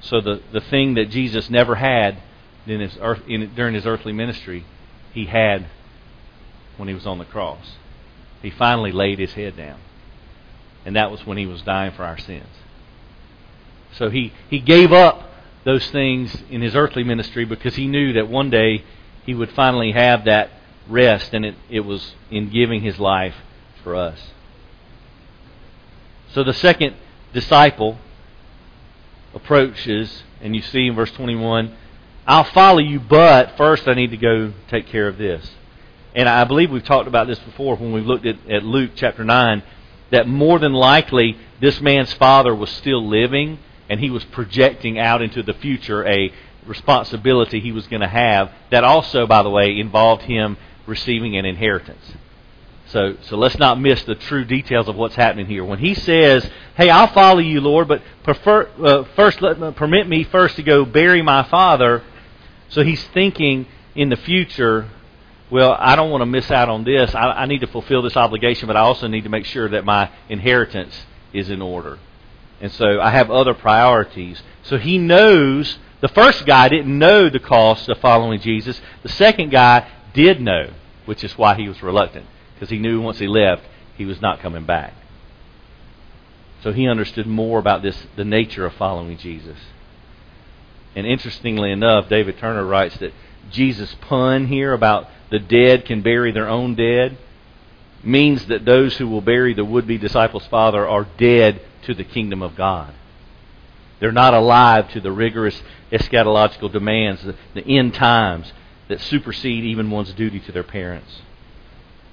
So 0.00 0.20
the, 0.20 0.40
the 0.52 0.60
thing 0.60 0.94
that 0.94 1.10
Jesus 1.10 1.50
never 1.50 1.74
had 1.74 2.22
in 2.66 2.80
his 2.80 2.96
earth, 3.00 3.22
in, 3.26 3.52
during 3.56 3.74
his 3.74 3.86
earthly 3.86 4.12
ministry, 4.12 4.64
he 5.16 5.24
had 5.24 5.64
when 6.76 6.88
he 6.88 6.94
was 6.94 7.06
on 7.06 7.16
the 7.16 7.24
cross. 7.24 7.76
He 8.42 8.50
finally 8.50 8.92
laid 8.92 9.18
his 9.18 9.32
head 9.32 9.56
down. 9.56 9.80
And 10.84 10.94
that 10.94 11.10
was 11.10 11.24
when 11.24 11.38
he 11.38 11.46
was 11.46 11.62
dying 11.62 11.92
for 11.92 12.04
our 12.04 12.18
sins. 12.18 12.50
So 13.94 14.10
he, 14.10 14.34
he 14.50 14.60
gave 14.60 14.92
up 14.92 15.30
those 15.64 15.90
things 15.90 16.36
in 16.50 16.60
his 16.60 16.76
earthly 16.76 17.02
ministry 17.02 17.46
because 17.46 17.76
he 17.76 17.86
knew 17.86 18.12
that 18.12 18.28
one 18.28 18.50
day 18.50 18.84
he 19.24 19.32
would 19.34 19.50
finally 19.52 19.92
have 19.92 20.26
that 20.26 20.50
rest, 20.86 21.32
and 21.32 21.46
it, 21.46 21.54
it 21.70 21.80
was 21.80 22.12
in 22.30 22.50
giving 22.50 22.82
his 22.82 23.00
life 23.00 23.36
for 23.82 23.96
us. 23.96 24.20
So 26.34 26.44
the 26.44 26.52
second 26.52 26.94
disciple 27.32 27.96
approaches, 29.34 30.24
and 30.42 30.54
you 30.54 30.60
see 30.60 30.88
in 30.88 30.94
verse 30.94 31.10
21, 31.12 31.74
I'll 32.26 32.44
follow 32.44 32.78
you, 32.80 32.98
but 32.98 33.56
first 33.56 33.86
I 33.86 33.94
need 33.94 34.10
to 34.10 34.16
go 34.16 34.52
take 34.68 34.88
care 34.88 35.06
of 35.06 35.16
this. 35.16 35.48
And 36.14 36.28
I 36.28 36.44
believe 36.44 36.70
we've 36.70 36.84
talked 36.84 37.06
about 37.06 37.28
this 37.28 37.38
before 37.38 37.76
when 37.76 37.92
we 37.92 38.00
looked 38.00 38.26
at, 38.26 38.36
at 38.50 38.64
Luke 38.64 38.92
chapter 38.96 39.22
9, 39.22 39.62
that 40.10 40.26
more 40.26 40.58
than 40.58 40.72
likely 40.72 41.36
this 41.60 41.80
man's 41.80 42.12
father 42.14 42.54
was 42.54 42.70
still 42.70 43.06
living 43.06 43.58
and 43.88 44.00
he 44.00 44.10
was 44.10 44.24
projecting 44.24 44.98
out 44.98 45.22
into 45.22 45.42
the 45.42 45.54
future 45.54 46.04
a 46.06 46.32
responsibility 46.66 47.60
he 47.60 47.70
was 47.70 47.86
going 47.86 48.00
to 48.00 48.08
have 48.08 48.50
that 48.70 48.82
also, 48.82 49.26
by 49.26 49.42
the 49.42 49.50
way, 49.50 49.78
involved 49.78 50.22
him 50.22 50.56
receiving 50.86 51.36
an 51.36 51.44
inheritance. 51.44 52.14
So, 52.86 53.16
so 53.22 53.36
let's 53.36 53.58
not 53.58 53.80
miss 53.80 54.02
the 54.04 54.14
true 54.14 54.44
details 54.44 54.88
of 54.88 54.96
what's 54.96 55.14
happening 55.14 55.46
here. 55.46 55.64
When 55.64 55.80
he 55.80 55.94
says, 55.94 56.48
"Hey, 56.76 56.88
I'll 56.88 57.08
follow 57.08 57.40
you, 57.40 57.60
Lord, 57.60 57.88
but 57.88 58.00
prefer, 58.22 58.68
uh, 58.82 59.04
first 59.16 59.42
let 59.42 59.76
permit 59.76 60.08
me 60.08 60.22
first 60.24 60.56
to 60.56 60.62
go 60.62 60.84
bury 60.84 61.20
my 61.20 61.42
father," 61.44 62.02
so 62.68 62.82
he's 62.82 63.02
thinking 63.08 63.66
in 63.94 64.08
the 64.08 64.16
future. 64.16 64.88
Well, 65.50 65.76
I 65.78 65.96
don't 65.96 66.10
want 66.10 66.22
to 66.22 66.26
miss 66.26 66.50
out 66.50 66.68
on 66.68 66.84
this. 66.84 67.14
I, 67.14 67.30
I 67.30 67.46
need 67.46 67.60
to 67.60 67.66
fulfill 67.66 68.02
this 68.02 68.16
obligation, 68.16 68.66
but 68.66 68.76
I 68.76 68.80
also 68.80 69.06
need 69.06 69.24
to 69.24 69.30
make 69.30 69.44
sure 69.44 69.68
that 69.68 69.84
my 69.84 70.10
inheritance 70.28 71.06
is 71.32 71.50
in 71.50 71.62
order. 71.62 71.98
And 72.60 72.72
so 72.72 73.00
I 73.00 73.10
have 73.10 73.30
other 73.30 73.54
priorities. 73.54 74.42
So 74.62 74.78
he 74.78 74.98
knows 74.98 75.78
the 76.00 76.08
first 76.08 76.46
guy 76.46 76.68
didn't 76.68 76.98
know 76.98 77.28
the 77.28 77.38
cost 77.38 77.88
of 77.88 77.98
following 77.98 78.40
Jesus. 78.40 78.80
The 79.02 79.08
second 79.08 79.50
guy 79.50 79.88
did 80.14 80.40
know, 80.40 80.70
which 81.04 81.22
is 81.22 81.36
why 81.38 81.54
he 81.54 81.68
was 81.68 81.82
reluctant, 81.82 82.26
because 82.54 82.70
he 82.70 82.78
knew 82.78 83.00
once 83.00 83.18
he 83.18 83.26
left, 83.26 83.62
he 83.96 84.04
was 84.04 84.20
not 84.20 84.40
coming 84.40 84.64
back. 84.64 84.94
So 86.62 86.72
he 86.72 86.88
understood 86.88 87.26
more 87.26 87.58
about 87.58 87.82
this, 87.82 88.06
the 88.16 88.24
nature 88.24 88.66
of 88.66 88.74
following 88.74 89.18
Jesus. 89.18 89.58
And 90.96 91.06
interestingly 91.06 91.70
enough, 91.70 92.08
David 92.08 92.38
Turner 92.38 92.64
writes 92.64 92.96
that 92.98 93.12
Jesus' 93.50 93.94
pun 94.00 94.46
here 94.46 94.72
about 94.72 95.08
the 95.30 95.38
dead 95.38 95.84
can 95.84 96.00
bury 96.00 96.32
their 96.32 96.48
own 96.48 96.74
dead 96.74 97.18
means 98.02 98.46
that 98.46 98.64
those 98.64 98.96
who 98.96 99.06
will 99.06 99.20
bury 99.20 99.52
the 99.52 99.64
would 99.64 99.86
be 99.86 99.98
disciple's 99.98 100.46
father 100.46 100.88
are 100.88 101.06
dead 101.18 101.60
to 101.82 101.94
the 101.94 102.04
kingdom 102.04 102.42
of 102.42 102.56
God. 102.56 102.94
They're 104.00 104.12
not 104.12 104.34
alive 104.34 104.90
to 104.92 105.00
the 105.00 105.12
rigorous 105.12 105.60
eschatological 105.92 106.72
demands, 106.72 107.22
the, 107.22 107.34
the 107.54 107.78
end 107.78 107.94
times 107.94 108.52
that 108.88 109.00
supersede 109.00 109.64
even 109.64 109.90
one's 109.90 110.12
duty 110.14 110.40
to 110.40 110.52
their 110.52 110.62
parents. 110.62 111.22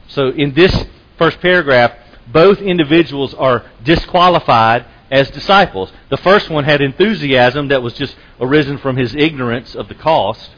So, 0.09 0.29
in 0.29 0.53
this 0.53 0.85
first 1.17 1.39
paragraph, 1.39 1.93
both 2.31 2.59
individuals 2.59 3.33
are 3.33 3.65
disqualified 3.83 4.85
as 5.13 5.29
disciples. 5.29 5.93
The 6.09 6.17
first 6.17 6.49
one 6.49 6.63
had 6.63 6.81
enthusiasm 6.81 7.67
that 7.67 7.83
was 7.83 7.93
just 7.93 8.15
arisen 8.41 8.79
from 8.79 8.97
his 8.97 9.13
ignorance 9.13 9.75
of 9.75 9.87
the 9.87 9.93
cost, 9.93 10.49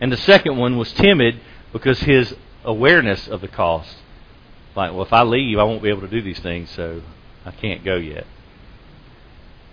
and 0.00 0.10
the 0.10 0.16
second 0.16 0.56
one 0.56 0.78
was 0.78 0.90
timid 0.94 1.38
because 1.70 2.00
his 2.00 2.34
awareness 2.64 3.28
of 3.28 3.42
the 3.42 3.48
cost. 3.48 3.94
Like, 4.74 4.92
well, 4.92 5.02
if 5.02 5.12
I 5.12 5.22
leave, 5.22 5.58
I 5.58 5.64
won't 5.64 5.82
be 5.82 5.90
able 5.90 6.00
to 6.00 6.08
do 6.08 6.22
these 6.22 6.40
things, 6.40 6.70
so 6.70 7.02
I 7.44 7.50
can't 7.50 7.84
go 7.84 7.96
yet. 7.96 8.26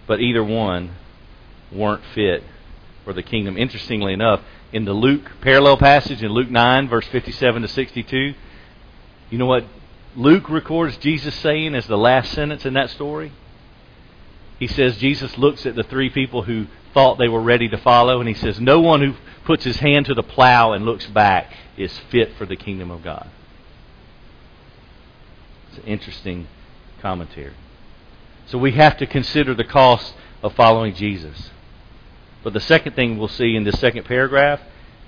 But 0.07 0.19
either 0.19 0.43
one 0.43 0.95
weren't 1.71 2.03
fit 2.13 2.43
for 3.05 3.13
the 3.13 3.23
kingdom. 3.23 3.57
Interestingly 3.57 4.11
enough, 4.11 4.41
in 4.73 4.83
the 4.83 4.91
Luke 4.91 5.31
parallel 5.39 5.77
passage 5.77 6.21
in 6.21 6.31
Luke 6.31 6.49
9, 6.49 6.89
verse 6.89 7.07
57 7.07 7.61
to 7.61 7.67
62, 7.69 8.33
you 9.29 9.37
know 9.37 9.45
what 9.45 9.63
Luke 10.17 10.49
records 10.49 10.97
Jesus 10.97 11.33
saying 11.35 11.75
as 11.75 11.87
the 11.87 11.97
last 11.97 12.33
sentence 12.33 12.65
in 12.65 12.73
that 12.73 12.89
story? 12.89 13.31
He 14.59 14.67
says 14.67 14.97
Jesus 14.97 15.37
looks 15.37 15.65
at 15.65 15.75
the 15.75 15.83
three 15.83 16.09
people 16.09 16.43
who 16.43 16.67
thought 16.93 17.17
they 17.17 17.27
were 17.27 17.41
ready 17.41 17.67
to 17.69 17.77
follow, 17.77 18.19
and 18.19 18.27
he 18.27 18.33
says, 18.33 18.59
No 18.59 18.79
one 18.79 19.01
who 19.01 19.13
puts 19.45 19.63
his 19.63 19.77
hand 19.77 20.07
to 20.07 20.13
the 20.13 20.23
plow 20.23 20.73
and 20.73 20.85
looks 20.85 21.05
back 21.05 21.53
is 21.77 21.95
fit 22.09 22.35
for 22.37 22.45
the 22.45 22.55
kingdom 22.55 22.89
of 22.89 23.03
God. 23.03 23.29
It's 25.69 25.77
an 25.77 25.83
interesting 25.85 26.47
commentary. 27.01 27.53
So 28.47 28.57
we 28.57 28.71
have 28.71 28.97
to 28.97 29.05
consider 29.05 29.53
the 29.53 29.63
cost 29.63 30.13
of 30.41 30.55
following 30.55 30.95
Jesus. 30.95 31.51
But 32.43 32.53
the 32.53 32.59
second 32.59 32.95
thing 32.95 33.17
we'll 33.17 33.27
see 33.27 33.55
in 33.55 33.63
this 33.63 33.79
second 33.79 34.05
paragraph 34.05 34.61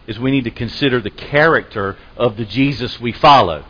is 0.07 0.19
we 0.19 0.31
need 0.31 0.43
to 0.43 0.51
consider 0.51 0.99
the 0.99 1.09
character 1.09 1.97
of 2.17 2.38
the 2.38 2.45
Jesus 2.45 2.99
we 2.99 3.12
follow. 3.12 3.65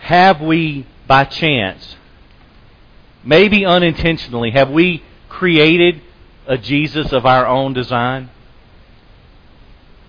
Have 0.00 0.40
we, 0.40 0.86
by 1.06 1.24
chance, 1.24 1.96
maybe 3.24 3.64
unintentionally, 3.64 4.50
have 4.50 4.70
we 4.70 5.02
created 5.28 6.00
a 6.46 6.58
Jesus 6.58 7.12
of 7.12 7.26
our 7.26 7.46
own 7.46 7.72
design? 7.72 8.30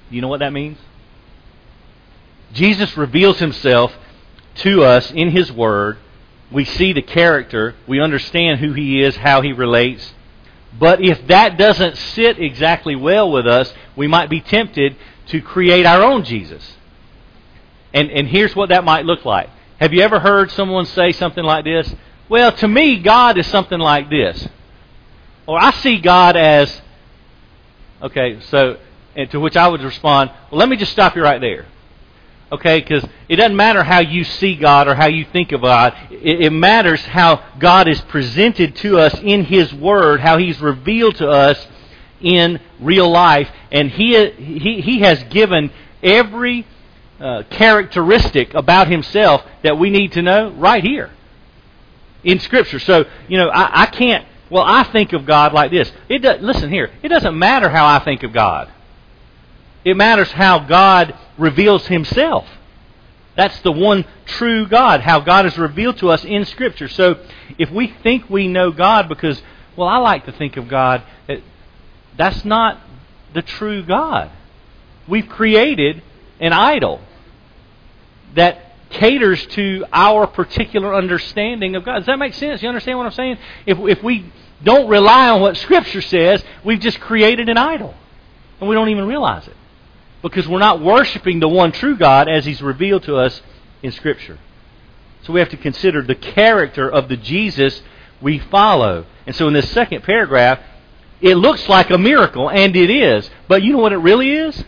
You 0.10 0.22
know 0.22 0.28
what 0.28 0.40
that 0.40 0.54
means? 0.54 0.78
Jesus 2.54 2.96
reveals 2.96 3.40
himself 3.40 3.94
to 4.56 4.84
us 4.84 5.12
in 5.12 5.32
his 5.32 5.52
word 5.52 5.98
we 6.52 6.66
see 6.66 6.94
the 6.94 7.02
character, 7.02 7.76
we 7.88 8.00
understand 8.00 8.60
who 8.60 8.74
he 8.74 9.02
is, 9.02 9.16
how 9.16 9.42
he 9.42 9.52
relates. 9.52 10.14
But 10.78 11.02
if 11.02 11.28
that 11.28 11.58
doesn't 11.58 11.98
sit 11.98 12.40
exactly 12.40 12.96
well 12.96 13.32
with 13.32 13.48
us, 13.48 13.74
we 13.96 14.08
might 14.08 14.30
be 14.30 14.42
tempted 14.42 14.96
to 15.28 15.42
create 15.42 15.86
our 15.86 16.04
own 16.04 16.24
Jesus. 16.24 16.76
And, 17.94 18.12
and 18.12 18.28
here's 18.28 18.56
what 18.56 18.70
that 18.70 18.84
might 18.84 19.06
look 19.06 19.26
like. 19.26 19.50
Have 19.80 19.94
you 19.94 20.02
ever 20.02 20.20
heard 20.20 20.52
someone 20.52 20.86
say 20.86 21.12
something 21.12 21.44
like 21.44 21.66
this? 21.66 21.94
Well, 22.28 22.52
to 22.54 22.68
me, 22.68 22.98
God 22.98 23.38
is 23.38 23.46
something 23.48 23.80
like 23.80 24.10
this. 24.10 24.48
Or 25.46 25.60
I 25.60 25.72
see 25.72 26.00
God 26.00 26.36
as. 26.36 26.82
Okay, 28.02 28.40
so, 28.50 28.78
and 29.16 29.30
to 29.32 29.40
which 29.40 29.56
I 29.56 29.68
would 29.68 29.82
respond, 29.82 30.32
well, 30.50 30.60
let 30.60 30.68
me 30.68 30.76
just 30.76 30.92
stop 30.92 31.16
you 31.16 31.22
right 31.22 31.40
there. 31.40 31.68
Okay, 32.52 32.80
because 32.80 33.08
it 33.30 33.36
doesn't 33.38 33.56
matter 33.56 33.84
how 33.84 34.00
you 34.00 34.24
see 34.24 34.56
God 34.56 34.88
or 34.88 34.96
how 34.96 35.08
you 35.08 35.26
think 35.26 35.52
of 35.52 35.62
God. 35.62 35.96
It, 36.12 36.42
it, 36.42 36.50
matters 36.52 37.02
how 37.02 37.44
God 37.60 37.88
is 37.88 38.00
presented 38.02 38.76
to 38.78 39.00
us 39.00 39.14
in 39.22 39.46
His 39.46 39.74
Word, 39.74 40.20
how 40.20 40.38
He's 40.38 40.60
revealed 40.62 41.16
to 41.18 41.30
us 41.30 41.68
in 42.22 42.60
real 42.80 43.10
life, 43.10 43.50
and 43.72 43.90
He 43.92 44.30
He, 44.32 44.82
he 44.82 45.00
has 45.00 45.22
given 45.26 45.72
every 46.04 46.66
uh, 47.20 47.44
characteristic 47.50 48.54
about 48.54 48.88
Himself 48.88 49.44
that 49.64 49.78
we 49.78 49.90
need 49.90 50.12
to 50.14 50.22
know 50.22 50.52
right 50.52 50.84
here 50.84 51.12
in 52.26 52.40
Scripture. 52.40 52.80
So 52.80 53.06
you 53.30 53.38
know, 53.38 53.48
I, 53.48 53.84
I 53.84 53.86
can't. 53.86 54.28
Well, 54.50 54.64
I 54.64 54.84
think 54.84 55.14
of 55.14 55.26
God 55.26 55.54
like 55.54 55.72
this. 55.72 55.92
It 56.10 56.20
does, 56.20 56.42
listen 56.42 56.70
here. 56.70 56.92
It 57.02 57.08
doesn't 57.08 57.38
matter 57.38 57.70
how 57.70 57.88
I 57.88 58.00
think 58.00 58.24
of 58.24 58.34
God. 58.34 58.72
It 59.84 59.96
matters 59.96 60.32
how 60.32 60.60
God 60.60 61.16
reveals 61.38 61.88
himself. 61.88 62.46
That's 63.36 63.60
the 63.62 63.72
one 63.72 64.06
true 64.26 64.68
God, 64.68 65.02
how 65.02 65.20
God 65.20 65.46
is 65.46 65.58
revealed 65.58 65.98
to 65.98 66.10
us 66.10 66.24
in 66.24 66.46
Scripture. 66.46 66.88
So 66.88 67.20
if 67.58 67.70
we 67.70 67.88
think 68.02 68.30
we 68.30 68.48
know 68.48 68.72
God 68.72 69.10
because, 69.10 69.42
well, 69.76 69.88
I 69.88 69.98
like 69.98 70.26
to 70.26 70.32
think 70.32 70.58
of 70.58 70.68
God, 70.68 71.04
eh, 71.28 71.38
that's 72.18 72.46
not 72.46 72.80
the 73.34 73.42
true 73.42 73.84
God. 73.84 74.32
We've 75.08 75.28
created 75.28 76.02
an 76.40 76.54
idol 76.54 77.02
that 78.36 78.65
caters 78.90 79.46
to 79.48 79.86
our 79.92 80.28
particular 80.28 80.96
understanding 80.96 81.76
of 81.76 81.84
God. 81.84 82.00
Does 82.00 82.06
that 82.08 82.20
make 82.20 82.34
sense? 82.34 82.62
You 82.62 82.70
understand 82.70 82.98
what 82.98 83.06
I'm 83.06 83.14
saying? 83.14 83.38
If, 83.66 83.78
if 83.80 84.04
we 84.04 84.32
don't 84.64 84.88
rely 84.88 85.30
on 85.30 85.42
what 85.42 85.58
Scripture 85.58 86.02
says, 86.02 86.44
we've 86.64 86.80
just 86.80 87.00
created 87.00 87.50
an 87.50 87.58
idol. 87.58 87.94
And 88.60 88.70
we 88.70 88.76
don't 88.76 88.90
even 88.90 89.08
realize 89.08 89.48
it 89.48 89.56
because 90.22 90.48
we're 90.48 90.60
not 90.60 90.82
worshiping 90.82 91.40
the 91.40 91.48
one 91.48 91.72
true 91.72 91.96
God 91.98 92.28
as 92.28 92.46
He's 92.46 92.62
revealed 92.62 93.04
to 93.04 93.16
us 93.18 93.42
in 93.84 93.92
Scripture. 93.92 94.40
So 95.24 95.34
we 95.34 95.40
have 95.40 95.50
to 95.50 95.58
consider 95.58 96.02
the 96.02 96.16
character 96.16 96.90
of 96.90 97.10
the 97.10 97.18
Jesus 97.18 97.82
we 98.22 98.40
follow. 98.40 99.06
And 99.28 99.36
so 99.36 99.48
in 99.48 99.54
this 99.54 99.70
second 99.72 100.04
paragraph, 100.04 100.60
it 101.22 101.36
looks 101.36 101.68
like 101.70 101.90
a 101.90 101.98
miracle, 101.98 102.50
and 102.50 102.76
it 102.76 102.90
is. 102.90 103.30
But 103.48 103.64
you 103.64 103.74
know 103.74 103.80
what 103.80 103.94
it 103.94 103.98
really 103.98 104.32
is? 104.32 104.64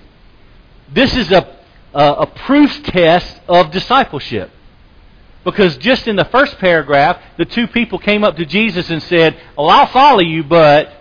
This 0.92 1.16
is 1.16 1.32
a, 1.32 1.57
a, 1.98 2.28
proof 2.28 2.84
test 2.84 3.40
of 3.48 3.72
discipleship. 3.72 4.52
Because 5.44 5.78
just 5.78 6.08
in 6.08 6.16
the 6.16 6.26
first 6.26 6.58
paragraph, 6.58 7.22
the 7.38 7.46
two 7.46 7.68
people 7.68 8.00
came 8.00 8.24
up 8.24 8.36
to 8.38 8.46
Jesus 8.46 8.90
and 8.90 9.02
said, 9.04 9.40
Well, 9.58 9.70
I'll 9.70 9.88
follow 9.88 10.20
you, 10.20 10.44
but 10.44 10.92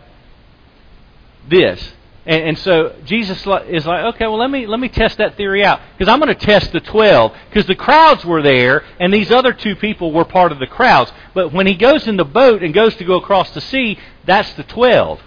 this. 1.49 1.93
And, 2.27 2.43
and, 2.43 2.59
so 2.59 2.97
Jesus 3.05 3.39
is 3.39 3.47
like, 3.47 4.15
okay, 4.15 4.27
well 4.27 4.39
let 4.39 4.51
me 4.51 4.67
let 4.67 4.81
me 4.81 4.89
test 4.89 5.19
that 5.19 5.37
theory 5.37 5.65
out 5.65 5.81
because 5.97 6.13
I'm 6.13 6.19
going 6.19 6.35
to 6.37 6.47
test 6.47 6.73
the 6.73 6.81
twelve 6.81 7.33
because 7.49 7.67
the 7.67 7.77
crowds 7.77 8.25
were 8.25 8.43
there 8.43 8.85
and 8.99 9.15
these 9.15 9.31
other 9.31 9.53
two 9.53 9.77
people 9.77 10.11
were 10.13 10.25
part 10.25 10.51
of 10.51 10.59
the 10.59 10.67
crowds. 10.67 11.13
But 11.35 11.53
when 11.53 11.69
he 11.69 11.75
goes 11.75 12.09
in 12.09 12.17
the 12.17 12.25
boat 12.25 12.65
and 12.65 12.75
goes 12.75 12.97
to 12.97 13.05
go 13.05 13.15
across 13.15 13.51
the 13.51 13.61
sea, 13.61 13.99
that's 14.25 14.53
the 14.55 14.65
twelve. 14.65 15.23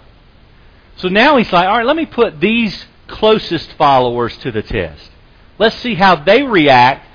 So 0.96 1.08
now 1.08 1.38
he's 1.38 1.50
like, 1.50 1.66
all 1.66 1.78
right, 1.78 1.86
let 1.86 1.96
me 1.96 2.04
put 2.04 2.38
these 2.38 2.84
closest 3.06 3.72
followers 3.74 4.36
to 4.38 4.52
the 4.52 4.62
test. 4.62 5.10
Let's 5.60 5.76
see 5.76 5.94
how 5.94 6.16
they 6.16 6.42
react. 6.42 7.06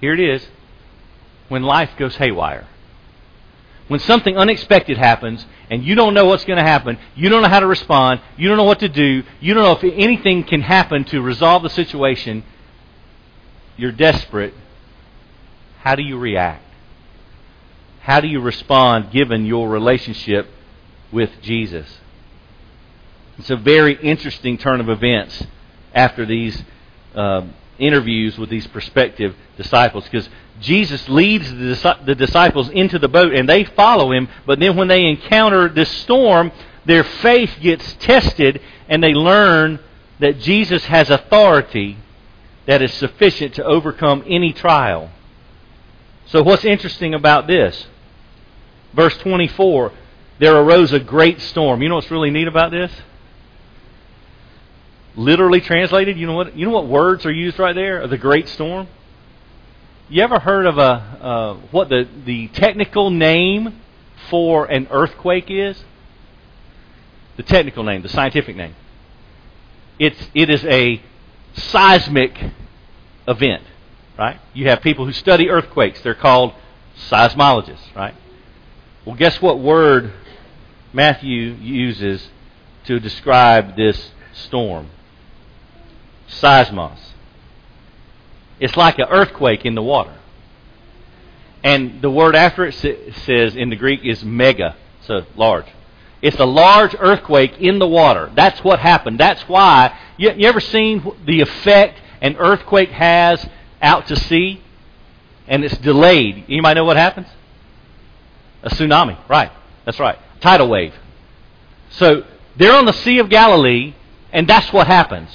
Here 0.00 0.14
it 0.14 0.20
is. 0.20 0.46
When 1.48 1.62
life 1.62 1.90
goes 1.98 2.16
haywire 2.16 2.66
when 3.88 4.00
something 4.00 4.36
unexpected 4.36 4.96
happens 4.98 5.44
and 5.70 5.82
you 5.82 5.94
don't 5.94 6.14
know 6.14 6.26
what's 6.26 6.44
going 6.44 6.58
to 6.58 6.62
happen, 6.62 6.98
you 7.16 7.28
don't 7.28 7.42
know 7.42 7.48
how 7.48 7.60
to 7.60 7.66
respond, 7.66 8.20
you 8.36 8.48
don't 8.48 8.56
know 8.56 8.64
what 8.64 8.80
to 8.80 8.88
do, 8.88 9.24
you 9.40 9.54
don't 9.54 9.62
know 9.62 9.72
if 9.72 9.98
anything 9.98 10.44
can 10.44 10.60
happen 10.60 11.04
to 11.04 11.20
resolve 11.20 11.62
the 11.62 11.70
situation, 11.70 12.44
you're 13.76 13.92
desperate. 13.92 14.54
How 15.80 15.94
do 15.94 16.02
you 16.02 16.18
react? 16.18 16.62
How 18.00 18.20
do 18.20 18.28
you 18.28 18.40
respond 18.40 19.10
given 19.10 19.46
your 19.46 19.68
relationship 19.68 20.48
with 21.10 21.30
Jesus? 21.40 21.98
It's 23.38 23.50
a 23.50 23.56
very 23.56 23.94
interesting 24.02 24.58
turn 24.58 24.80
of 24.80 24.88
events 24.88 25.44
after 25.94 26.26
these 26.26 26.62
uh, 27.14 27.46
interviews 27.78 28.38
with 28.38 28.50
these 28.50 28.66
prospective 28.66 29.34
disciples 29.56 30.04
because 30.04 30.28
Jesus 30.60 31.08
leads 31.08 31.50
the 31.50 32.16
disciples 32.16 32.68
into 32.70 32.98
the 32.98 33.08
boat 33.08 33.34
and 33.34 33.48
they 33.48 33.64
follow 33.64 34.12
him, 34.12 34.28
but 34.46 34.58
then 34.58 34.76
when 34.76 34.88
they 34.88 35.04
encounter 35.04 35.68
this 35.68 35.90
storm, 35.90 36.50
their 36.84 37.04
faith 37.04 37.58
gets 37.60 37.94
tested 37.94 38.60
and 38.88 39.02
they 39.02 39.14
learn 39.14 39.78
that 40.18 40.40
Jesus 40.40 40.84
has 40.86 41.10
authority 41.10 41.98
that 42.66 42.82
is 42.82 42.92
sufficient 42.94 43.54
to 43.54 43.64
overcome 43.64 44.24
any 44.26 44.52
trial. 44.52 45.10
So, 46.26 46.42
what's 46.42 46.64
interesting 46.64 47.14
about 47.14 47.46
this? 47.46 47.86
Verse 48.92 49.16
24 49.18 49.92
there 50.38 50.56
arose 50.56 50.92
a 50.92 51.00
great 51.00 51.40
storm. 51.40 51.82
You 51.82 51.88
know 51.88 51.96
what's 51.96 52.10
really 52.10 52.30
neat 52.30 52.48
about 52.48 52.70
this? 52.70 52.92
Literally 55.18 55.60
translated, 55.60 56.16
you 56.16 56.28
know 56.28 56.34
what, 56.34 56.56
you 56.56 56.64
know 56.64 56.70
what 56.70 56.86
words 56.86 57.26
are 57.26 57.32
used 57.32 57.58
right 57.58 57.74
there? 57.74 58.06
The 58.06 58.16
great 58.16 58.48
storm? 58.48 58.86
You 60.08 60.22
ever 60.22 60.38
heard 60.38 60.64
of 60.64 60.78
a 60.78 60.82
uh, 60.82 61.54
what 61.72 61.88
the 61.88 62.08
the 62.24 62.46
technical 62.46 63.10
name 63.10 63.80
for 64.30 64.66
an 64.66 64.86
earthquake 64.92 65.50
is? 65.50 65.82
The 67.36 67.42
technical 67.42 67.82
name, 67.82 68.02
the 68.02 68.08
scientific 68.08 68.54
name. 68.54 68.76
It's 69.98 70.30
it 70.34 70.50
is 70.50 70.64
a 70.64 71.02
seismic 71.52 72.38
event, 73.26 73.64
right? 74.16 74.38
You 74.54 74.68
have 74.68 74.82
people 74.82 75.04
who 75.04 75.12
study 75.12 75.50
earthquakes. 75.50 76.00
They're 76.00 76.14
called 76.14 76.54
seismologists, 77.10 77.92
right? 77.96 78.14
Well, 79.04 79.16
guess 79.16 79.42
what 79.42 79.58
word 79.58 80.12
Matthew 80.92 81.54
uses 81.54 82.28
to 82.84 83.00
describe 83.00 83.74
this 83.74 84.12
storm? 84.32 84.90
Seismos. 86.28 86.98
It's 88.60 88.76
like 88.76 88.98
an 88.98 89.06
earthquake 89.08 89.64
in 89.64 89.74
the 89.74 89.82
water. 89.82 90.14
And 91.62 92.00
the 92.02 92.10
word 92.10 92.36
after 92.36 92.64
it 92.64 92.74
says 92.74 93.56
in 93.56 93.70
the 93.70 93.76
Greek 93.76 94.04
is 94.04 94.24
mega, 94.24 94.76
so 95.02 95.24
large. 95.36 95.66
It's 96.20 96.38
a 96.38 96.44
large 96.44 96.94
earthquake 96.98 97.58
in 97.60 97.78
the 97.78 97.86
water. 97.86 98.30
That's 98.34 98.62
what 98.64 98.80
happened. 98.80 99.18
That's 99.18 99.42
why. 99.42 99.96
You, 100.16 100.32
you 100.32 100.48
ever 100.48 100.60
seen 100.60 101.12
the 101.24 101.40
effect 101.40 102.00
an 102.20 102.36
earthquake 102.36 102.90
has 102.90 103.46
out 103.80 104.06
to 104.08 104.16
sea? 104.16 104.62
And 105.46 105.64
it's 105.64 105.78
delayed. 105.78 106.48
Might 106.48 106.74
know 106.74 106.84
what 106.84 106.96
happens? 106.96 107.28
A 108.62 108.70
tsunami. 108.70 109.16
Right. 109.28 109.52
That's 109.84 110.00
right. 110.00 110.18
Tidal 110.40 110.68
wave. 110.68 110.94
So 111.90 112.24
they're 112.56 112.74
on 112.74 112.84
the 112.84 112.92
Sea 112.92 113.18
of 113.18 113.30
Galilee, 113.30 113.94
and 114.32 114.48
that's 114.48 114.72
what 114.72 114.86
happens 114.88 115.30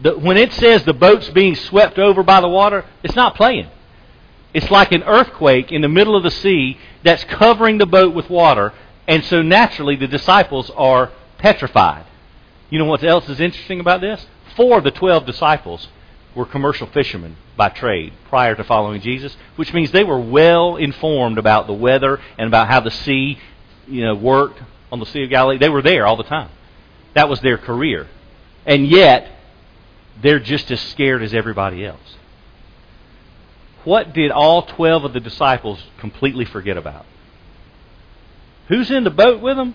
the, 0.00 0.18
when 0.18 0.36
it 0.36 0.52
says 0.52 0.84
the 0.84 0.92
boat's 0.92 1.30
being 1.30 1.54
swept 1.54 1.98
over 1.98 2.22
by 2.22 2.40
the 2.40 2.48
water, 2.48 2.84
it's 3.02 3.16
not 3.16 3.34
playing. 3.34 3.68
It's 4.52 4.70
like 4.70 4.92
an 4.92 5.02
earthquake 5.02 5.72
in 5.72 5.82
the 5.82 5.88
middle 5.88 6.16
of 6.16 6.22
the 6.22 6.30
sea 6.30 6.78
that's 7.02 7.24
covering 7.24 7.78
the 7.78 7.86
boat 7.86 8.14
with 8.14 8.30
water, 8.30 8.72
and 9.06 9.24
so 9.24 9.42
naturally 9.42 9.96
the 9.96 10.06
disciples 10.06 10.70
are 10.70 11.12
petrified. 11.38 12.06
You 12.70 12.78
know 12.78 12.86
what 12.86 13.04
else 13.04 13.28
is 13.28 13.40
interesting 13.40 13.80
about 13.80 14.00
this? 14.00 14.26
Four 14.56 14.78
of 14.78 14.84
the 14.84 14.90
twelve 14.90 15.26
disciples 15.26 15.88
were 16.34 16.46
commercial 16.46 16.86
fishermen 16.86 17.36
by 17.56 17.68
trade 17.68 18.12
prior 18.28 18.54
to 18.54 18.64
following 18.64 19.00
Jesus, 19.00 19.36
which 19.56 19.72
means 19.72 19.90
they 19.92 20.04
were 20.04 20.20
well 20.20 20.76
informed 20.76 21.38
about 21.38 21.66
the 21.66 21.72
weather 21.72 22.20
and 22.38 22.46
about 22.46 22.68
how 22.68 22.80
the 22.80 22.90
sea, 22.90 23.38
you 23.86 24.04
know, 24.04 24.14
worked 24.14 24.60
on 24.92 25.00
the 25.00 25.06
Sea 25.06 25.24
of 25.24 25.30
Galilee. 25.30 25.58
They 25.58 25.68
were 25.68 25.82
there 25.82 26.06
all 26.06 26.16
the 26.16 26.24
time. 26.24 26.50
That 27.14 27.28
was 27.28 27.40
their 27.40 27.58
career. 27.58 28.08
And 28.66 28.86
yet, 28.86 29.30
they're 30.20 30.40
just 30.40 30.70
as 30.70 30.80
scared 30.80 31.22
as 31.22 31.34
everybody 31.34 31.84
else. 31.84 32.16
What 33.84 34.12
did 34.12 34.30
all 34.30 34.62
12 34.62 35.04
of 35.04 35.12
the 35.12 35.20
disciples 35.20 35.82
completely 35.98 36.44
forget 36.44 36.76
about? 36.76 37.06
Who's 38.68 38.90
in 38.90 39.04
the 39.04 39.10
boat 39.10 39.40
with 39.40 39.56
them? 39.56 39.74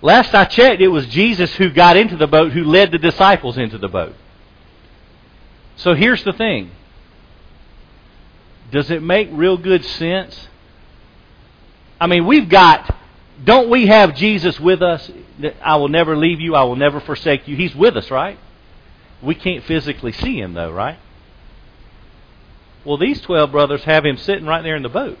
Last 0.00 0.32
I 0.34 0.44
checked, 0.44 0.80
it 0.80 0.88
was 0.88 1.06
Jesus 1.06 1.52
who 1.56 1.70
got 1.70 1.96
into 1.96 2.16
the 2.16 2.28
boat, 2.28 2.52
who 2.52 2.62
led 2.62 2.92
the 2.92 2.98
disciples 2.98 3.58
into 3.58 3.78
the 3.78 3.88
boat. 3.88 4.14
So 5.76 5.94
here's 5.94 6.22
the 6.22 6.32
thing 6.32 6.70
Does 8.70 8.90
it 8.90 9.02
make 9.02 9.28
real 9.32 9.56
good 9.56 9.84
sense? 9.84 10.48
I 12.00 12.06
mean, 12.06 12.26
we've 12.26 12.48
got 12.48 12.94
don't 13.42 13.68
we 13.68 13.86
have 13.86 14.14
Jesus 14.14 14.58
with 14.58 14.82
us? 14.82 15.10
I 15.62 15.76
will 15.76 15.88
never 15.88 16.16
leave 16.16 16.40
you. 16.40 16.54
I 16.54 16.64
will 16.64 16.76
never 16.76 17.00
forsake 17.00 17.46
you. 17.46 17.56
He's 17.56 17.74
with 17.74 17.96
us, 17.96 18.10
right? 18.10 18.38
We 19.22 19.34
can't 19.34 19.64
physically 19.64 20.12
see 20.12 20.38
him, 20.38 20.54
though, 20.54 20.72
right? 20.72 20.98
Well, 22.84 22.98
these 22.98 23.20
12 23.20 23.50
brothers 23.50 23.84
have 23.84 24.04
him 24.04 24.16
sitting 24.16 24.46
right 24.46 24.62
there 24.62 24.76
in 24.76 24.82
the 24.82 24.88
boat. 24.88 25.18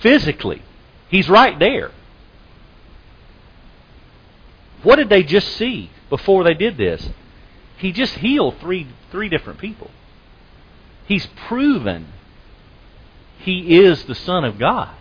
Physically. 0.00 0.62
He's 1.08 1.28
right 1.28 1.58
there. 1.58 1.92
What 4.82 4.96
did 4.96 5.08
they 5.08 5.22
just 5.22 5.48
see 5.56 5.90
before 6.10 6.44
they 6.44 6.54
did 6.54 6.76
this? 6.76 7.08
He 7.78 7.92
just 7.92 8.14
healed 8.14 8.58
three, 8.60 8.88
three 9.10 9.28
different 9.28 9.58
people. 9.58 9.90
He's 11.06 11.26
proven 11.46 12.08
he 13.38 13.76
is 13.78 14.04
the 14.04 14.14
Son 14.14 14.44
of 14.44 14.58
God. 14.58 14.94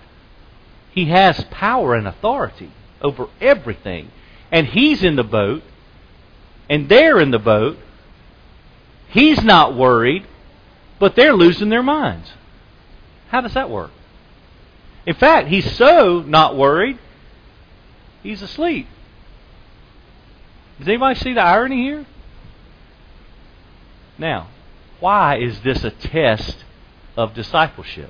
He 0.91 1.05
has 1.05 1.43
power 1.45 1.95
and 1.95 2.07
authority 2.07 2.71
over 3.05 3.29
everything. 3.39 4.11
And 4.51 4.67
he's 4.67 5.03
in 5.03 5.15
the 5.15 5.23
boat, 5.23 5.63
and 6.69 6.89
they're 6.89 7.19
in 7.19 7.31
the 7.31 7.39
boat. 7.39 7.77
He's 9.09 9.43
not 9.43 9.75
worried, 9.75 10.25
but 10.99 11.15
they're 11.15 11.35
losing 11.35 11.69
their 11.69 11.83
minds. 11.83 12.31
How 13.29 13.41
does 13.41 13.53
that 13.53 13.69
work? 13.69 13.91
In 15.05 15.15
fact, 15.15 15.47
he's 15.49 15.71
so 15.75 16.21
not 16.21 16.57
worried, 16.57 16.97
he's 18.23 18.41
asleep. 18.41 18.87
Does 20.79 20.87
anybody 20.87 21.19
see 21.19 21.33
the 21.33 21.41
irony 21.41 21.83
here? 21.83 22.05
Now, 24.17 24.47
why 24.99 25.37
is 25.37 25.59
this 25.61 25.83
a 25.83 25.91
test 25.91 26.63
of 27.15 27.33
discipleship? 27.33 28.09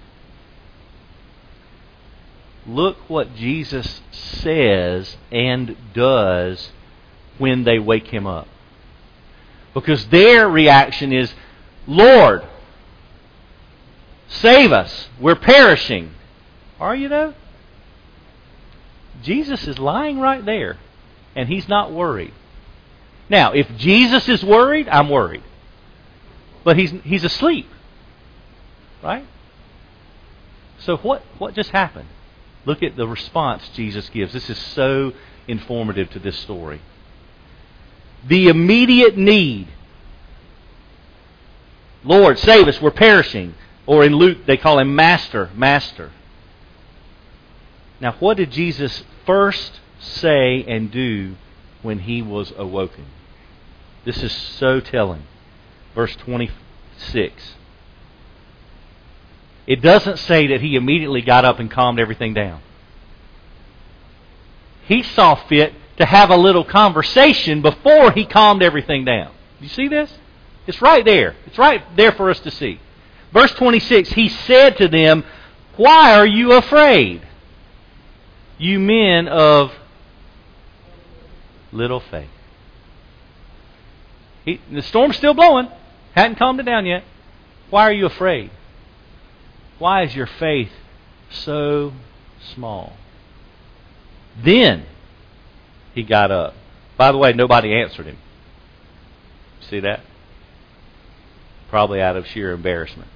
Look 2.68 2.98
what 3.10 3.36
Jesus 3.36 4.02
says 4.12 5.18
and 5.32 5.76
does 5.94 6.72
when 7.38 7.64
they 7.64 7.80
wake 7.80 8.08
him 8.08 8.26
up. 8.26 8.48
Because 9.74 10.08
their 10.08 10.50
reaction 10.50 11.12
is, 11.12 11.34
Lord, 11.86 12.46
save 14.28 14.72
us. 14.72 15.10
We're 15.20 15.36
perishing. 15.36 16.12
Are 16.80 16.96
you 16.96 17.10
though? 17.10 17.34
Jesus 19.22 19.68
is 19.68 19.80
lying 19.80 20.20
right 20.20 20.44
there, 20.46 20.78
and 21.36 21.50
he's 21.50 21.68
not 21.68 21.92
worried. 21.92 22.34
Now, 23.30 23.54
if 23.54 23.76
Jesus 23.78 24.30
is 24.30 24.44
worried, 24.44 24.88
I'm 24.90 25.10
worried. 25.10 25.44
But 26.64 26.78
he's, 26.78 26.92
he's 27.04 27.24
asleep. 27.24 27.68
right? 29.04 29.26
So 30.80 30.98
what 30.98 31.24
what 31.38 31.54
just 31.54 31.72
happened? 31.72 32.10
Look 32.66 32.82
at 32.82 32.96
the 32.96 33.08
response 33.08 33.68
Jesus 33.70 34.10
gives. 34.10 34.34
This 34.34 34.50
is 34.50 34.58
so 34.58 35.14
informative 35.48 36.10
to 36.12 36.20
this 36.20 36.38
story. 36.40 36.82
The 38.28 38.48
immediate 38.48 39.18
need. 39.18 39.68
Lord, 42.04 42.40
save 42.40 42.68
us, 42.68 42.82
we're 42.82 42.92
perishing. 42.92 43.54
Or 43.86 44.04
in 44.04 44.16
Luke, 44.16 44.46
they 44.46 44.58
call 44.58 44.80
him 44.80 44.96
Master, 44.96 45.52
Master. 45.56 46.12
Now, 48.00 48.14
what 48.20 48.38
did 48.38 48.52
Jesus 48.52 49.04
first 49.26 49.80
say 50.00 50.64
and 50.68 50.92
do 50.92 51.36
when 51.82 52.00
he 52.00 52.22
was 52.22 52.52
awoken? 52.58 53.06
This 54.06 54.22
is 54.24 54.32
so 54.32 54.80
telling. 54.80 55.24
Verse 55.94 56.16
26. 56.16 57.56
It 59.68 59.82
doesn't 59.82 60.18
say 60.20 60.48
that 60.48 60.62
he 60.62 60.76
immediately 60.76 61.22
got 61.22 61.46
up 61.46 61.60
and 61.60 61.70
calmed 61.70 62.00
everything 62.00 62.34
down. 62.34 62.62
He 64.88 65.02
saw 65.02 65.36
fit 65.36 65.74
to 65.98 66.06
have 66.06 66.30
a 66.30 66.38
little 66.38 66.64
conversation 66.64 67.62
before 67.62 68.12
he 68.12 68.26
calmed 68.26 68.62
everything 68.62 69.06
down. 69.06 69.32
You 69.60 69.70
see 69.70 69.88
this? 69.88 70.12
It's 70.68 70.82
right 70.82 71.04
there. 71.04 71.36
It's 71.46 71.58
right 71.58 71.84
there 71.96 72.12
for 72.12 72.30
us 72.30 72.40
to 72.42 72.52
see. 72.52 72.80
Verse 73.32 73.54
26 73.54 74.10
He 74.12 74.30
said 74.30 74.78
to 74.78 74.88
them, 74.88 75.24
Why 75.78 76.14
are 76.14 76.28
you 76.28 76.54
afraid, 76.54 77.22
you 78.58 78.80
men 78.80 79.28
of 79.28 79.74
little 81.72 82.00
faith? 82.00 82.30
He, 84.44 84.62
the 84.72 84.84
storm's 84.84 85.18
still 85.18 85.34
blowing. 85.34 85.68
Hadn't 86.14 86.38
calmed 86.38 86.60
it 86.60 86.64
down 86.64 86.86
yet. 86.86 87.04
Why 87.72 87.82
are 87.82 87.92
you 87.92 88.06
afraid? 88.06 88.52
Why 89.78 90.04
is 90.04 90.16
your 90.16 90.28
faith 90.28 90.72
so 91.30 91.94
small? 92.54 92.94
Then 94.42 94.86
he 95.94 96.04
got 96.04 96.32
up. 96.32 96.54
By 96.98 97.12
the 97.12 97.18
way, 97.18 97.34
nobody 97.34 97.74
answered 97.74 98.06
him. 98.06 98.18
See 99.70 99.80
that? 99.82 100.02
Probably 101.70 102.02
out 102.02 102.16
of 102.16 102.28
sheer 102.28 102.52
embarrassment. 102.52 103.10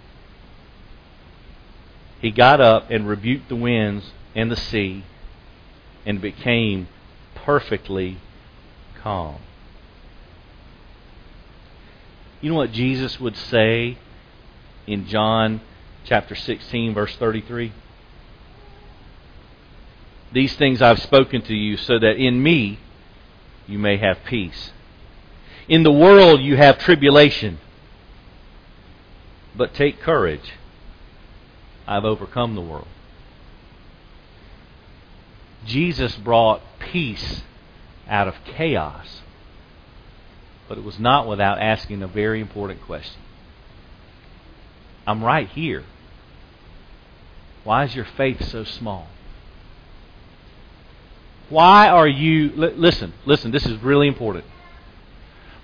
He 2.21 2.31
got 2.31 2.59
up 2.59 2.89
and 2.89 3.07
rebuked 3.07 3.47
the 3.47 3.55
winds 3.55 4.11
and 4.35 4.51
the 4.51 4.57
sea 4.57 5.05
and 6.05 6.19
became 6.19 6.87
perfectly 7.35 8.17
calm. 9.01 9.37
You 12.41 12.51
know 12.51 12.57
what 12.57 12.71
Jesus 12.71 13.19
would 13.19 13.35
say 13.35 13.97
in 14.87 15.05
John 15.07 15.61
chapter 16.09 16.33
16, 16.33 16.95
verse 16.95 17.15
33? 17.17 17.71
These 20.33 20.55
things 20.55 20.81
I've 20.81 21.01
spoken 21.01 21.43
to 21.43 21.55
you 21.55 21.77
so 21.77 21.99
that 21.99 22.17
in 22.17 22.41
me 22.41 22.79
you 23.67 23.77
may 23.77 23.97
have 23.97 24.17
peace. 24.25 24.71
In 25.67 25.83
the 25.83 25.91
world 25.91 26.41
you 26.41 26.57
have 26.57 26.79
tribulation. 26.79 27.59
But 29.55 29.75
take 29.75 29.99
courage. 29.99 30.53
I've 31.87 32.05
overcome 32.05 32.55
the 32.55 32.61
world. 32.61 32.87
Jesus 35.65 36.15
brought 36.15 36.61
peace 36.79 37.43
out 38.07 38.27
of 38.27 38.35
chaos. 38.45 39.21
But 40.67 40.79
it 40.79 40.83
was 40.83 40.97
not 40.97 41.27
without 41.27 41.59
asking 41.59 42.01
a 42.01 42.07
very 42.07 42.41
important 42.41 42.81
question. 42.81 43.21
I'm 45.05 45.23
right 45.23 45.47
here. 45.49 45.83
Why 47.63 47.83
is 47.83 47.95
your 47.95 48.05
faith 48.17 48.43
so 48.49 48.63
small? 48.63 49.07
Why 51.49 51.87
are 51.89 52.07
you, 52.07 52.51
listen, 52.55 53.13
listen, 53.25 53.51
this 53.51 53.65
is 53.65 53.81
really 53.81 54.07
important. 54.07 54.45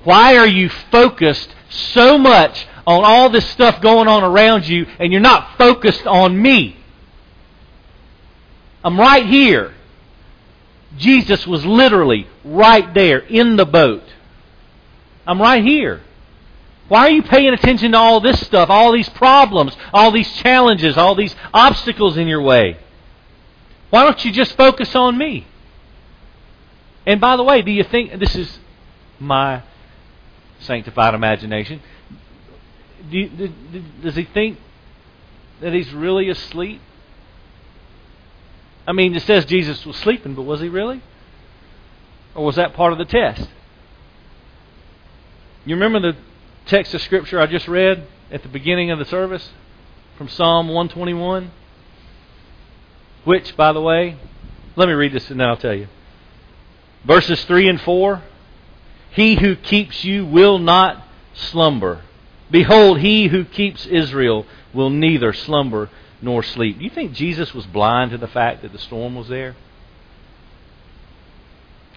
Why 0.04 0.38
are 0.38 0.48
you 0.48 0.70
focused 0.70 1.54
so 1.70 2.18
much 2.18 2.68
on 2.86 3.04
all 3.04 3.30
this 3.30 3.48
stuff 3.50 3.82
going 3.82 4.08
on 4.08 4.24
around 4.24 4.68
you 4.68 4.86
and 5.00 5.12
you're 5.12 5.22
not 5.22 5.58
focused 5.58 6.06
on 6.06 6.40
me? 6.40 6.78
I'm 8.84 9.00
right 9.00 9.26
here. 9.26 9.74
Jesus 10.98 11.46
was 11.46 11.66
literally 11.66 12.28
right 12.44 12.94
there 12.94 13.20
in 13.20 13.56
the 13.56 13.66
boat. 13.66 14.04
I'm 15.28 15.42
right 15.42 15.64
here. 15.64 16.02
Why 16.88 17.08
are 17.08 17.10
you 17.10 17.24
paying 17.24 17.54
attention 17.54 17.94
to 17.94 17.98
all 17.98 18.20
this 18.20 18.40
stuff, 18.46 18.70
all 18.70 18.92
these 18.92 19.10
problems, 19.10 19.76
all 19.92 20.12
these 20.12 20.32
challenges, 20.34 20.98
all 20.98 21.16
these 21.16 21.36
obstacles 21.54 22.18
in 22.18 22.28
your 22.28 22.42
way? 22.42 22.78
Why 23.90 24.04
don't 24.04 24.24
you 24.24 24.32
just 24.32 24.56
focus 24.56 24.96
on 24.96 25.18
me? 25.18 25.48
And 27.06 27.20
by 27.20 27.38
the 27.38 27.44
way, 27.44 27.62
do 27.62 27.72
you 27.72 27.84
think 27.84 28.20
this 28.20 28.36
is 28.36 28.60
my 29.20 29.64
sanctified 30.60 31.14
imagination? 31.14 31.82
Do 33.10 33.18
you, 33.18 33.30
do, 33.30 33.52
does 34.04 34.16
he 34.16 34.26
think 34.26 34.60
that 35.62 35.74
he's 35.74 35.92
really 35.94 36.30
asleep? 36.30 36.82
I 38.88 38.92
mean, 38.92 39.16
it 39.16 39.24
says 39.24 39.46
Jesus 39.46 39.86
was 39.86 39.96
sleeping, 39.98 40.36
but 40.36 40.44
was 40.44 40.62
he 40.62 40.70
really? 40.70 41.02
Or 42.36 42.46
was 42.46 42.58
that 42.58 42.74
part 42.74 42.92
of 42.92 43.00
the 43.00 43.06
test? 43.06 43.48
You 45.66 45.76
remember 45.76 46.00
the 46.00 46.18
text 46.66 46.94
of 46.94 47.02
Scripture 47.02 47.40
I 47.40 47.46
just 47.46 47.68
read 47.68 48.08
at 48.32 48.42
the 48.42 48.50
beginning 48.50 48.92
of 48.92 49.00
the 49.00 49.06
service 49.06 49.50
from 50.18 50.28
Psalm 50.30 50.68
121? 50.68 51.52
Which, 53.24 53.56
by 53.56 53.72
the 53.72 53.82
way, 53.82 54.18
let 54.76 54.88
me 54.88 54.94
read 54.94 55.14
this 55.14 55.30
and 55.30 55.40
then 55.40 55.48
I'll 55.48 55.58
tell 55.58 55.74
you. 55.74 55.88
Verses 57.06 57.44
3 57.46 57.70
and 57.70 57.82
4 57.82 58.24
He 59.12 59.36
who 59.36 59.56
keeps 59.56 60.04
you 60.04 60.26
will 60.26 60.60
not 60.60 61.04
slumber. 61.34 62.02
Behold, 62.50 63.00
he 63.00 63.28
who 63.28 63.46
keeps 63.46 63.86
Israel 63.86 64.46
will 64.74 64.90
neither 64.90 65.34
slumber 65.34 65.90
nor 66.22 66.44
sleep. 66.44 66.78
Do 66.78 66.84
you 66.84 66.90
think 66.90 67.14
Jesus 67.14 67.54
was 67.54 67.66
blind 67.66 68.12
to 68.12 68.18
the 68.18 68.28
fact 68.28 68.62
that 68.62 68.72
the 68.72 68.80
storm 68.80 69.16
was 69.16 69.28
there? 69.28 69.56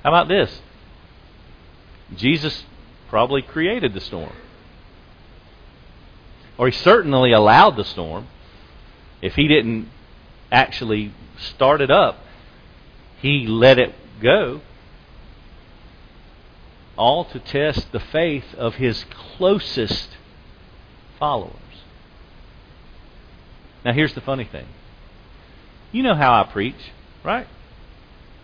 How 0.03 0.11
about 0.11 0.29
this? 0.29 0.61
Jesus 2.17 2.65
probably 3.09 3.43
created 3.43 3.95
the 3.95 4.01
storm. 4.01 4.33
Or 6.59 6.67
he 6.67 6.73
certainly 6.73 7.33
allowed 7.33 7.77
the 7.77 7.85
storm. 7.85 8.27
If 9.23 9.37
he 9.37 9.49
didn't 9.49 9.89
actually 10.51 11.13
start 11.39 11.81
it 11.81 11.91
up, 11.91 12.19
he 13.21 13.47
let 13.47 13.79
it 13.79 13.95
go 14.21 14.61
all 16.97 17.25
to 17.25 17.39
test 17.39 17.93
the 17.93 18.01
faith 18.01 18.55
of 18.55 18.75
his 18.75 19.05
closest 19.37 20.09
followers. 21.19 21.55
Now, 23.85 23.93
here's 23.93 24.15
the 24.15 24.21
funny 24.21 24.45
thing. 24.45 24.67
You 25.93 26.03
know 26.03 26.17
how 26.17 26.35
I 26.35 26.45
preach, 26.45 26.93
right? 27.25 27.47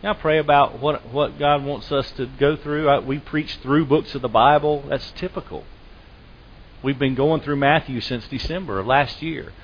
I 0.03 0.13
pray 0.13 0.39
about 0.39 0.81
what 0.81 1.07
what 1.13 1.39
God 1.39 1.65
wants 1.65 1.91
us 1.91 2.11
to 2.13 2.27
go 2.27 2.57
through. 2.57 2.89
I, 2.89 2.99
we 2.99 3.19
preach 3.19 3.57
through 3.57 3.87
books 3.87 4.15
of 4.15 4.21
the 4.21 4.29
Bible. 4.29 4.85
That's 4.89 5.11
typical. 5.13 5.65
We've 6.85 6.99
been 6.99 7.15
going 7.15 7.41
through 7.41 7.57
Matthew 7.57 8.03
since 8.03 8.29
December 8.29 8.79
of 8.79 8.87
last 8.87 9.23
year. 9.23 9.55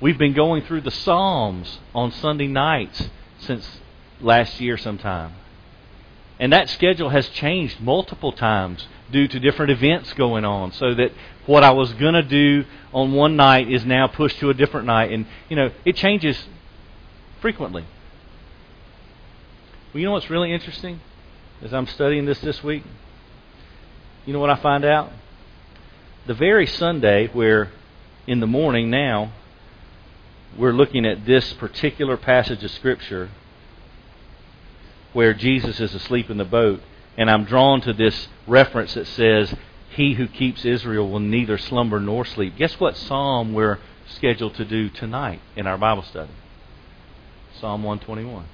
We've 0.00 0.18
been 0.18 0.32
going 0.32 0.62
through 0.64 0.80
the 0.80 0.90
Psalms 0.90 1.78
on 1.94 2.10
Sunday 2.10 2.48
nights 2.48 3.08
since 3.38 3.80
last 4.20 4.60
year 4.60 4.76
sometime. 4.76 5.34
And 6.40 6.52
that 6.52 6.68
schedule 6.68 7.10
has 7.10 7.28
changed 7.28 7.80
multiple 7.80 8.32
times 8.32 8.88
due 9.12 9.28
to 9.28 9.38
different 9.38 9.70
events 9.70 10.12
going 10.14 10.44
on. 10.44 10.72
So 10.72 10.92
that 10.94 11.12
what 11.46 11.62
I 11.62 11.70
was 11.70 11.92
going 11.92 12.14
to 12.14 12.24
do 12.24 12.64
on 12.92 13.12
one 13.12 13.36
night 13.36 13.70
is 13.70 13.86
now 13.86 14.08
pushed 14.08 14.40
to 14.40 14.50
a 14.50 14.54
different 14.54 14.88
night. 14.88 15.12
And, 15.12 15.26
you 15.48 15.54
know, 15.54 15.70
it 15.84 15.94
changes 15.94 16.48
frequently. 17.40 17.84
Well, 19.94 20.00
you 20.00 20.06
know 20.06 20.12
what's 20.12 20.30
really 20.30 20.52
interesting? 20.52 20.98
As 21.62 21.72
I'm 21.72 21.86
studying 21.86 22.26
this 22.26 22.40
this 22.40 22.64
week, 22.64 22.82
you 24.26 24.32
know 24.32 24.40
what 24.40 24.50
I 24.50 24.56
find 24.56 24.84
out? 24.84 25.12
The 26.26 26.34
very 26.34 26.66
Sunday 26.66 27.28
where 27.28 27.70
in 28.26 28.40
the 28.40 28.48
morning 28.48 28.90
now 28.90 29.30
we're 30.58 30.72
looking 30.72 31.06
at 31.06 31.24
this 31.24 31.52
particular 31.52 32.16
passage 32.16 32.64
of 32.64 32.72
Scripture 32.72 33.30
where 35.12 35.32
Jesus 35.32 35.78
is 35.78 35.94
asleep 35.94 36.28
in 36.28 36.36
the 36.36 36.44
boat, 36.44 36.82
and 37.16 37.30
I'm 37.30 37.44
drawn 37.44 37.80
to 37.82 37.92
this 37.92 38.26
reference 38.46 38.94
that 38.94 39.06
says, 39.06 39.54
He 39.90 40.14
who 40.14 40.26
keeps 40.26 40.64
Israel 40.64 41.08
will 41.08 41.20
neither 41.20 41.58
slumber 41.58 42.00
nor 42.00 42.24
sleep. 42.24 42.56
Guess 42.56 42.80
what 42.80 42.96
psalm 42.96 43.54
we're 43.54 43.78
scheduled 44.08 44.56
to 44.56 44.64
do 44.64 44.88
tonight 44.90 45.40
in 45.54 45.68
our 45.68 45.78
Bible 45.78 46.02
study? 46.02 46.32
Psalm 47.60 47.84
121. 47.84 48.46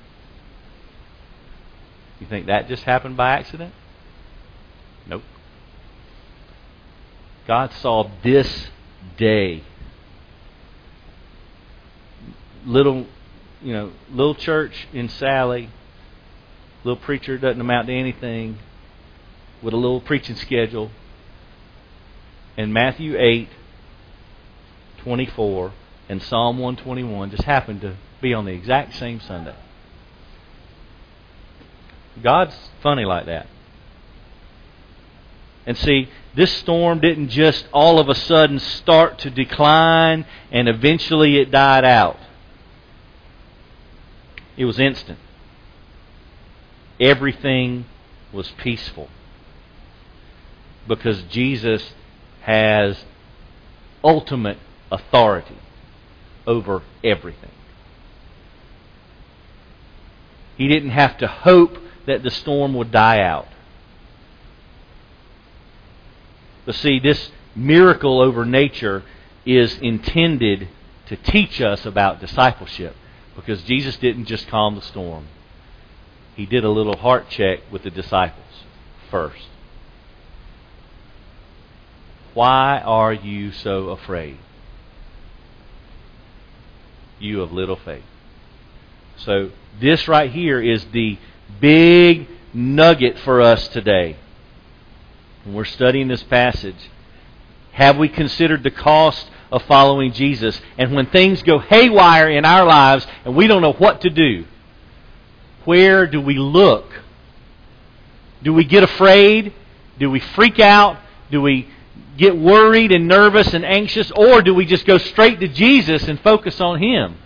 You 2.20 2.26
think 2.26 2.46
that 2.46 2.68
just 2.68 2.84
happened 2.84 3.16
by 3.16 3.30
accident? 3.30 3.72
Nope. 5.06 5.22
God 7.46 7.72
saw 7.72 8.10
this 8.22 8.68
day 9.16 9.64
little, 12.64 13.06
you 13.60 13.72
know, 13.72 13.92
little 14.10 14.34
church 14.34 14.86
in 14.92 15.08
Sally, 15.08 15.70
little 16.84 17.00
preacher 17.02 17.38
doesn't 17.38 17.60
amount 17.60 17.88
to 17.88 17.92
anything, 17.92 18.58
with 19.62 19.74
a 19.74 19.76
little 19.76 20.00
preaching 20.00 20.36
schedule. 20.36 20.90
And 22.56 22.72
Matthew 22.72 23.16
8, 23.18 23.48
24, 24.98 25.72
and 26.08 26.22
Psalm 26.22 26.58
121 26.58 27.30
just 27.30 27.44
happened 27.44 27.80
to 27.80 27.96
be 28.20 28.34
on 28.34 28.44
the 28.44 28.52
exact 28.52 28.94
same 28.94 29.20
Sunday. 29.20 29.54
God's 32.22 32.54
funny 32.82 33.04
like 33.04 33.26
that. 33.26 33.46
And 35.66 35.76
see, 35.76 36.08
this 36.34 36.52
storm 36.52 37.00
didn't 37.00 37.28
just 37.28 37.66
all 37.72 37.98
of 37.98 38.08
a 38.08 38.14
sudden 38.14 38.58
start 38.58 39.18
to 39.20 39.30
decline 39.30 40.26
and 40.50 40.68
eventually 40.68 41.36
it 41.36 41.50
died 41.50 41.84
out. 41.84 42.18
It 44.56 44.64
was 44.64 44.78
instant. 44.78 45.18
Everything 46.98 47.84
was 48.32 48.50
peaceful. 48.58 49.08
Because 50.88 51.22
Jesus 51.24 51.94
has 52.42 53.04
ultimate 54.02 54.58
authority 54.90 55.58
over 56.46 56.82
everything. 57.04 57.50
He 60.56 60.68
didn't 60.68 60.90
have 60.90 61.16
to 61.18 61.28
hope 61.28 61.78
that 62.06 62.22
the 62.22 62.30
storm 62.30 62.74
would 62.74 62.90
die 62.90 63.20
out. 63.20 63.46
But 66.64 66.74
see, 66.74 66.98
this 66.98 67.30
miracle 67.54 68.20
over 68.20 68.44
nature 68.44 69.02
is 69.44 69.76
intended 69.78 70.68
to 71.06 71.16
teach 71.16 71.60
us 71.60 71.84
about 71.84 72.20
discipleship 72.20 72.94
because 73.34 73.62
Jesus 73.62 73.96
didn't 73.96 74.26
just 74.26 74.48
calm 74.48 74.76
the 74.76 74.82
storm. 74.82 75.26
He 76.36 76.46
did 76.46 76.64
a 76.64 76.70
little 76.70 76.96
heart 76.96 77.28
check 77.28 77.60
with 77.70 77.82
the 77.82 77.90
disciples 77.90 78.64
first. 79.10 79.48
Why 82.34 82.80
are 82.80 83.12
you 83.12 83.52
so 83.52 83.90
afraid? 83.90 84.38
You 87.18 87.42
of 87.42 87.52
little 87.52 87.76
faith. 87.76 88.04
So, 89.18 89.50
this 89.78 90.08
right 90.08 90.30
here 90.30 90.60
is 90.60 90.84
the 90.86 91.18
big 91.60 92.26
nugget 92.54 93.18
for 93.18 93.40
us 93.40 93.68
today. 93.68 94.16
When 95.44 95.54
we're 95.54 95.64
studying 95.64 96.08
this 96.08 96.22
passage, 96.22 96.90
have 97.72 97.96
we 97.96 98.08
considered 98.08 98.62
the 98.62 98.70
cost 98.70 99.28
of 99.50 99.62
following 99.64 100.12
Jesus? 100.12 100.60
And 100.78 100.94
when 100.94 101.06
things 101.06 101.42
go 101.42 101.58
haywire 101.58 102.30
in 102.30 102.44
our 102.44 102.64
lives 102.64 103.06
and 103.24 103.34
we 103.34 103.46
don't 103.46 103.62
know 103.62 103.72
what 103.72 104.02
to 104.02 104.10
do, 104.10 104.44
where 105.64 106.06
do 106.06 106.20
we 106.20 106.38
look? 106.38 106.86
Do 108.42 108.52
we 108.52 108.64
get 108.64 108.82
afraid? 108.82 109.52
Do 109.98 110.10
we 110.10 110.20
freak 110.20 110.58
out? 110.58 110.98
Do 111.30 111.40
we 111.40 111.68
get 112.16 112.36
worried 112.36 112.92
and 112.92 113.08
nervous 113.08 113.54
and 113.54 113.64
anxious? 113.64 114.10
Or 114.12 114.42
do 114.42 114.54
we 114.54 114.66
just 114.66 114.86
go 114.86 114.98
straight 114.98 115.40
to 115.40 115.48
Jesus 115.48 116.08
and 116.08 116.20
focus 116.20 116.60
on 116.60 116.82
Him? 116.82 117.16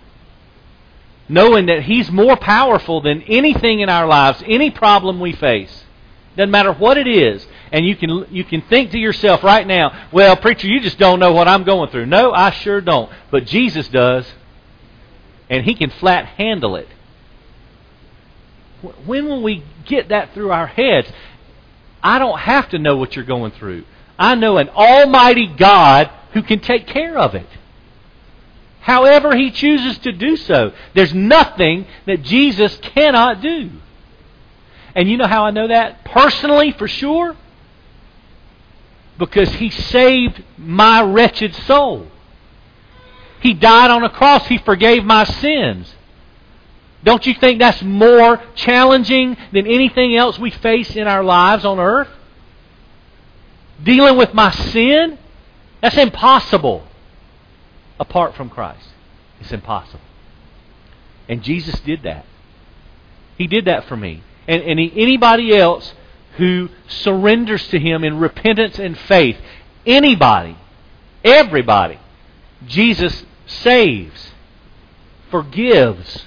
Knowing 1.28 1.66
that 1.66 1.82
He's 1.82 2.10
more 2.10 2.36
powerful 2.36 3.00
than 3.00 3.22
anything 3.22 3.80
in 3.80 3.88
our 3.88 4.06
lives, 4.06 4.42
any 4.46 4.70
problem 4.70 5.18
we 5.18 5.32
face. 5.32 5.85
Doesn't 6.36 6.50
matter 6.50 6.72
what 6.72 6.98
it 6.98 7.06
is. 7.06 7.46
And 7.72 7.86
you 7.86 7.96
can, 7.96 8.26
you 8.30 8.44
can 8.44 8.62
think 8.62 8.90
to 8.92 8.98
yourself 8.98 9.42
right 9.42 9.66
now, 9.66 10.08
well, 10.12 10.36
preacher, 10.36 10.68
you 10.68 10.80
just 10.80 10.98
don't 10.98 11.18
know 11.18 11.32
what 11.32 11.48
I'm 11.48 11.64
going 11.64 11.90
through. 11.90 12.06
No, 12.06 12.32
I 12.32 12.50
sure 12.50 12.80
don't. 12.80 13.10
But 13.30 13.46
Jesus 13.46 13.88
does. 13.88 14.26
And 15.48 15.64
He 15.64 15.74
can 15.74 15.90
flat 15.90 16.26
handle 16.26 16.76
it. 16.76 16.88
When 19.06 19.26
will 19.26 19.42
we 19.42 19.64
get 19.86 20.10
that 20.10 20.34
through 20.34 20.52
our 20.52 20.66
heads? 20.66 21.10
I 22.02 22.18
don't 22.18 22.38
have 22.38 22.68
to 22.70 22.78
know 22.78 22.96
what 22.96 23.16
you're 23.16 23.24
going 23.24 23.52
through. 23.52 23.84
I 24.18 24.34
know 24.34 24.58
an 24.58 24.68
almighty 24.68 25.46
God 25.46 26.10
who 26.32 26.42
can 26.42 26.60
take 26.60 26.86
care 26.86 27.16
of 27.16 27.34
it. 27.34 27.48
However 28.80 29.34
he 29.34 29.50
chooses 29.50 29.98
to 29.98 30.12
do 30.12 30.36
so. 30.36 30.72
There's 30.94 31.12
nothing 31.12 31.86
that 32.06 32.22
Jesus 32.22 32.76
cannot 32.76 33.40
do. 33.40 33.70
And 34.96 35.10
you 35.10 35.18
know 35.18 35.26
how 35.26 35.44
I 35.44 35.50
know 35.50 35.68
that? 35.68 36.06
Personally, 36.06 36.72
for 36.72 36.88
sure? 36.88 37.36
Because 39.18 39.52
he 39.52 39.68
saved 39.68 40.42
my 40.56 41.02
wretched 41.02 41.54
soul. 41.54 42.06
He 43.40 43.52
died 43.52 43.90
on 43.90 44.02
a 44.04 44.08
cross. 44.08 44.48
He 44.48 44.56
forgave 44.56 45.04
my 45.04 45.24
sins. 45.24 45.94
Don't 47.04 47.26
you 47.26 47.34
think 47.34 47.58
that's 47.58 47.82
more 47.82 48.42
challenging 48.54 49.36
than 49.52 49.66
anything 49.66 50.16
else 50.16 50.38
we 50.38 50.50
face 50.50 50.96
in 50.96 51.06
our 51.06 51.22
lives 51.22 51.66
on 51.66 51.78
earth? 51.78 52.08
Dealing 53.82 54.16
with 54.16 54.32
my 54.32 54.50
sin? 54.50 55.18
That's 55.82 55.98
impossible 55.98 56.84
apart 58.00 58.34
from 58.34 58.48
Christ. 58.48 58.88
It's 59.40 59.52
impossible. 59.52 60.00
And 61.28 61.42
Jesus 61.42 61.78
did 61.80 62.02
that. 62.04 62.24
He 63.36 63.46
did 63.46 63.66
that 63.66 63.84
for 63.84 63.96
me 63.98 64.22
and, 64.46 64.62
and 64.62 64.78
anybody 64.78 65.56
else 65.56 65.94
who 66.36 66.68
surrenders 66.88 67.66
to 67.68 67.78
Him 67.78 68.04
in 68.04 68.18
repentance 68.18 68.78
and 68.78 68.96
faith. 68.98 69.38
Anybody, 69.84 70.56
everybody, 71.24 71.98
Jesus 72.66 73.24
saves, 73.46 74.32
forgives, 75.30 76.26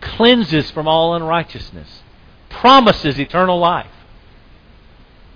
cleanses 0.00 0.70
from 0.70 0.88
all 0.88 1.14
unrighteousness, 1.14 2.02
promises 2.48 3.18
eternal 3.18 3.58
life. 3.58 3.90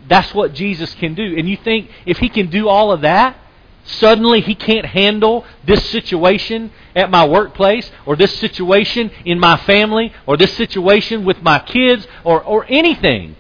That's 0.09 0.35
what 0.35 0.53
Jesus 0.55 0.95
can 0.95 1.15
do. 1.15 1.37
And 1.37 1.49
you 1.49 1.57
think 1.57 1.91
if 2.05 2.19
He 2.19 2.29
can 2.29 2.49
do 2.49 2.69
all 2.69 2.93
of 2.93 3.03
that, 3.03 3.37
suddenly 3.85 4.41
he 4.41 4.55
can't 4.55 4.87
handle 4.87 5.45
this 5.65 5.85
situation 5.91 6.73
at 6.95 7.11
my 7.11 7.27
workplace 7.27 7.91
or 8.07 8.17
this 8.17 8.37
situation 8.39 9.11
in 9.25 9.39
my 9.39 9.57
family 9.59 10.13
or 10.27 10.37
this 10.37 10.55
situation 10.57 11.25
with 11.25 11.43
my 11.43 11.59
kids 11.59 12.07
or, 12.25 12.43
or 12.43 12.65
anything. 12.69 13.37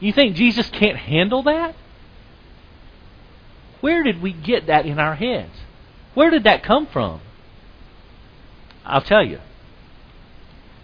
You 0.00 0.12
think 0.12 0.34
Jesus 0.34 0.68
can't 0.70 0.96
handle 0.96 1.42
that? 1.44 1.76
Where 3.80 4.02
did 4.02 4.22
we 4.22 4.32
get 4.32 4.66
that 4.66 4.86
in 4.86 4.98
our 4.98 5.14
heads? 5.14 5.52
Where 6.14 6.30
did 6.30 6.44
that 6.44 6.62
come 6.62 6.86
from? 6.86 7.20
I'll 8.84 9.02
tell 9.02 9.24
you. 9.24 9.40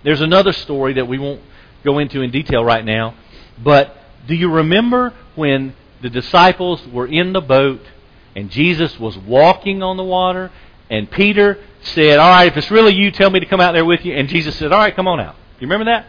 There's 0.04 0.20
another 0.20 0.52
story 0.52 0.94
that 0.94 1.08
we 1.08 1.18
won't 1.18 1.40
go 1.84 1.98
into 1.98 2.22
in 2.22 2.30
detail 2.30 2.64
right 2.64 2.84
now, 2.84 3.14
but 3.62 3.96
do 4.26 4.34
you 4.34 4.50
remember 4.50 5.14
when 5.34 5.74
the 6.02 6.10
disciples 6.10 6.86
were 6.88 7.06
in 7.06 7.32
the 7.32 7.40
boat 7.40 7.80
and 8.38 8.52
Jesus 8.52 9.00
was 9.00 9.18
walking 9.18 9.82
on 9.82 9.96
the 9.96 10.04
water, 10.04 10.52
and 10.88 11.10
Peter 11.10 11.58
said, 11.82 12.20
All 12.20 12.30
right, 12.30 12.46
if 12.46 12.56
it's 12.56 12.70
really 12.70 12.94
you, 12.94 13.10
tell 13.10 13.30
me 13.30 13.40
to 13.40 13.46
come 13.46 13.60
out 13.60 13.72
there 13.72 13.84
with 13.84 14.04
you. 14.04 14.14
And 14.14 14.28
Jesus 14.28 14.54
said, 14.54 14.70
All 14.70 14.78
right, 14.78 14.94
come 14.94 15.08
on 15.08 15.18
out. 15.18 15.34
You 15.58 15.66
remember 15.66 15.86
that? 15.86 16.06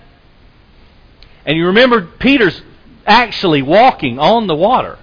And 1.44 1.58
you 1.58 1.66
remember 1.66 2.06
Peter's 2.06 2.62
actually 3.08 3.64
walking 3.64 4.20
on 4.20 4.46
the 4.46 4.54
water. 4.54 5.00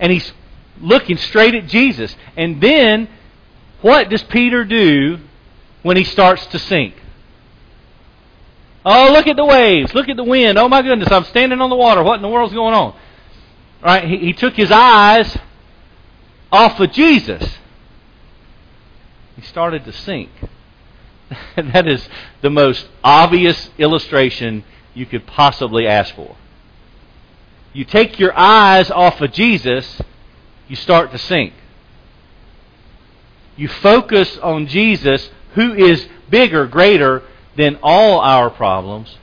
And 0.00 0.10
he's 0.10 0.32
looking 0.80 1.18
straight 1.18 1.54
at 1.54 1.66
Jesus. 1.66 2.16
And 2.34 2.62
then, 2.62 3.10
what 3.82 4.08
does 4.08 4.22
Peter 4.22 4.64
do 4.64 5.18
when 5.82 5.98
he 5.98 6.04
starts 6.04 6.46
to 6.46 6.58
sink? 6.58 6.94
Oh, 8.86 9.12
look 9.12 9.26
at 9.26 9.36
the 9.36 9.44
waves. 9.44 9.92
Look 9.92 10.08
at 10.08 10.16
the 10.16 10.24
wind. 10.24 10.56
Oh, 10.56 10.70
my 10.70 10.80
goodness, 10.80 11.12
I'm 11.12 11.24
standing 11.24 11.60
on 11.60 11.68
the 11.68 11.76
water. 11.76 12.02
What 12.02 12.16
in 12.16 12.22
the 12.22 12.28
world's 12.30 12.54
going 12.54 12.72
on? 12.72 12.96
Right, 13.82 14.08
he, 14.08 14.16
he 14.16 14.32
took 14.32 14.54
his 14.54 14.70
eyes 14.70 15.36
off 16.50 16.78
of 16.80 16.92
Jesus, 16.92 17.58
he 19.36 19.42
started 19.42 19.84
to 19.84 19.92
sink. 19.92 20.30
that 21.56 21.86
is 21.86 22.08
the 22.40 22.50
most 22.50 22.86
obvious 23.02 23.70
illustration 23.78 24.64
you 24.94 25.06
could 25.06 25.26
possibly 25.26 25.86
ask 25.86 26.14
for. 26.14 26.36
You 27.72 27.84
take 27.84 28.18
your 28.18 28.36
eyes 28.36 28.90
off 28.90 29.20
of 29.20 29.32
Jesus, 29.32 30.00
you 30.68 30.76
start 30.76 31.10
to 31.12 31.18
sink. 31.18 31.52
You 33.56 33.68
focus 33.68 34.38
on 34.38 34.66
Jesus, 34.66 35.30
who 35.54 35.74
is 35.74 36.08
bigger, 36.30 36.66
greater 36.66 37.22
than 37.56 37.78
all 37.82 38.20
our 38.20 38.50
problems, 38.50 39.18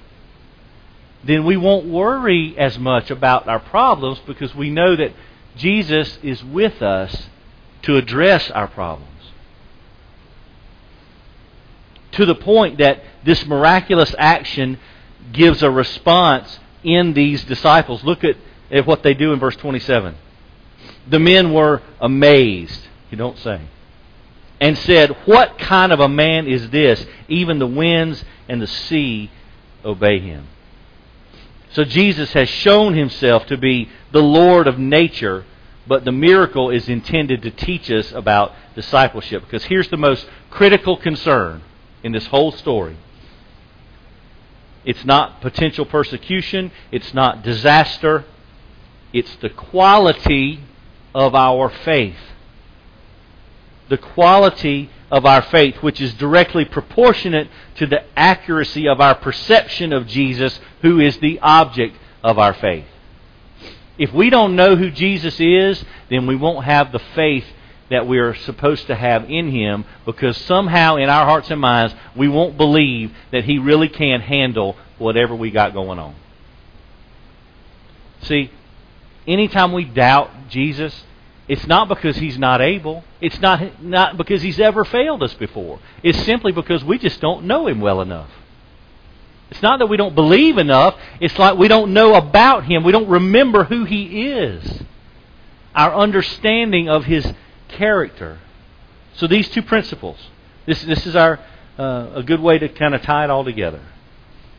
then 1.23 1.45
we 1.45 1.55
won't 1.55 1.85
worry 1.85 2.55
as 2.57 2.77
much 2.77 3.09
about 3.09 3.47
our 3.47 3.59
problems 3.59 4.19
because 4.25 4.53
we 4.53 4.69
know 4.69 4.95
that 4.95 5.13
Jesus 5.55 6.17
is 6.23 6.43
with 6.43 6.81
us 6.81 7.27
to 7.83 7.97
address 7.97 8.49
our 8.51 8.67
problems. 8.67 9.09
To 12.13 12.25
the 12.25 12.35
point 12.35 12.77
that 12.77 13.03
this 13.23 13.45
miraculous 13.45 14.13
action 14.17 14.79
gives 15.31 15.63
a 15.63 15.69
response 15.69 16.59
in 16.83 17.13
these 17.13 17.43
disciples. 17.43 18.03
Look 18.03 18.23
at, 18.23 18.35
at 18.71 18.85
what 18.85 19.03
they 19.03 19.13
do 19.13 19.33
in 19.33 19.39
verse 19.39 19.55
27. 19.55 20.15
The 21.07 21.19
men 21.19 21.53
were 21.53 21.81
amazed, 21.99 22.87
you 23.09 23.17
don't 23.17 23.37
say, 23.37 23.61
and 24.59 24.77
said, 24.77 25.11
What 25.25 25.57
kind 25.57 25.91
of 25.91 25.99
a 25.99 26.09
man 26.09 26.47
is 26.47 26.69
this? 26.69 27.05
Even 27.27 27.59
the 27.59 27.67
winds 27.67 28.23
and 28.47 28.61
the 28.61 28.67
sea 28.67 29.31
obey 29.83 30.19
him. 30.19 30.47
So 31.73 31.83
Jesus 31.83 32.33
has 32.33 32.47
shown 32.49 32.93
himself 32.93 33.47
to 33.47 33.57
be 33.57 33.89
the 34.11 34.21
Lord 34.21 34.67
of 34.67 34.77
nature, 34.77 35.43
but 35.87 36.05
the 36.05 36.11
miracle 36.11 36.69
is 36.69 36.87
intended 36.87 37.41
to 37.41 37.51
teach 37.51 37.89
us 37.89 38.11
about 38.11 38.53
discipleship. 38.75 39.43
Because 39.43 39.65
here's 39.65 39.89
the 39.89 39.97
most 39.97 40.27
critical 40.51 40.97
concern 40.97 41.63
in 42.03 42.11
this 42.11 42.27
whole 42.27 42.51
story 42.51 42.97
it's 44.85 45.05
not 45.05 45.41
potential 45.41 45.85
persecution, 45.85 46.71
it's 46.91 47.13
not 47.13 47.41
disaster, 47.41 48.25
it's 49.13 49.33
the 49.37 49.49
quality 49.49 50.59
of 51.15 51.33
our 51.33 51.69
faith. 51.69 52.17
The 53.89 53.97
quality 53.97 54.89
of 55.13 55.27
our 55.27 55.43
faith, 55.43 55.75
which 55.83 56.01
is 56.01 56.11
directly 56.15 56.65
proportionate 56.65 57.47
to 57.75 57.85
the 57.85 58.03
accuracy 58.17 58.87
of 58.87 58.99
our 58.99 59.13
perception 59.13 59.93
of 59.93 60.07
Jesus, 60.07 60.59
who 60.81 60.99
is 60.99 61.19
the 61.19 61.39
object 61.39 61.95
of 62.23 62.39
our 62.39 62.55
faith. 62.55 62.87
If 63.99 64.11
we 64.11 64.31
don't 64.31 64.55
know 64.55 64.75
who 64.75 64.89
Jesus 64.89 65.39
is, 65.39 65.85
then 66.09 66.25
we 66.25 66.35
won't 66.35 66.65
have 66.65 66.91
the 66.91 66.97
faith 67.13 67.45
that 67.91 68.07
we 68.07 68.17
are 68.17 68.33
supposed 68.33 68.87
to 68.87 68.95
have 68.95 69.29
in 69.29 69.51
Him 69.51 69.85
because 70.03 70.35
somehow 70.35 70.95
in 70.95 71.11
our 71.11 71.25
hearts 71.25 71.51
and 71.51 71.61
minds 71.61 71.93
we 72.15 72.27
won't 72.27 72.57
believe 72.57 73.15
that 73.31 73.43
He 73.43 73.59
really 73.59 73.89
can 73.89 74.19
handle 74.19 74.75
whatever 74.97 75.35
we 75.35 75.51
got 75.51 75.73
going 75.73 75.99
on. 75.99 76.15
See, 78.23 78.49
anytime 79.27 79.73
we 79.73 79.85
doubt 79.85 80.31
Jesus, 80.49 81.03
it's 81.47 81.67
not 81.67 81.89
because 81.89 82.17
he's 82.17 82.37
not 82.37 82.61
able. 82.61 83.03
It's 83.19 83.39
not, 83.39 83.83
not 83.83 84.17
because 84.17 84.41
he's 84.41 84.59
ever 84.59 84.85
failed 84.85 85.23
us 85.23 85.33
before. 85.33 85.79
It's 86.01 86.21
simply 86.23 86.51
because 86.51 86.83
we 86.83 86.97
just 86.97 87.19
don't 87.19 87.45
know 87.45 87.67
him 87.67 87.81
well 87.81 88.01
enough. 88.01 88.29
It's 89.51 89.61
not 89.61 89.79
that 89.79 89.87
we 89.87 89.97
don't 89.97 90.15
believe 90.15 90.57
enough. 90.57 90.97
It's 91.19 91.37
like 91.37 91.57
we 91.57 91.67
don't 91.67 91.93
know 91.93 92.15
about 92.15 92.65
him. 92.65 92.83
We 92.83 92.91
don't 92.91 93.09
remember 93.09 93.65
who 93.65 93.83
he 93.83 94.29
is. 94.29 94.83
Our 95.75 95.93
understanding 95.93 96.87
of 96.87 97.05
his 97.05 97.33
character. 97.67 98.39
So 99.15 99.27
these 99.27 99.49
two 99.49 99.61
principles. 99.61 100.17
This, 100.65 100.81
this 100.83 101.05
is 101.05 101.15
our 101.15 101.39
uh, 101.77 102.11
a 102.15 102.23
good 102.23 102.39
way 102.39 102.57
to 102.57 102.69
kind 102.69 102.95
of 102.95 103.01
tie 103.01 103.25
it 103.25 103.29
all 103.29 103.43
together. 103.43 103.81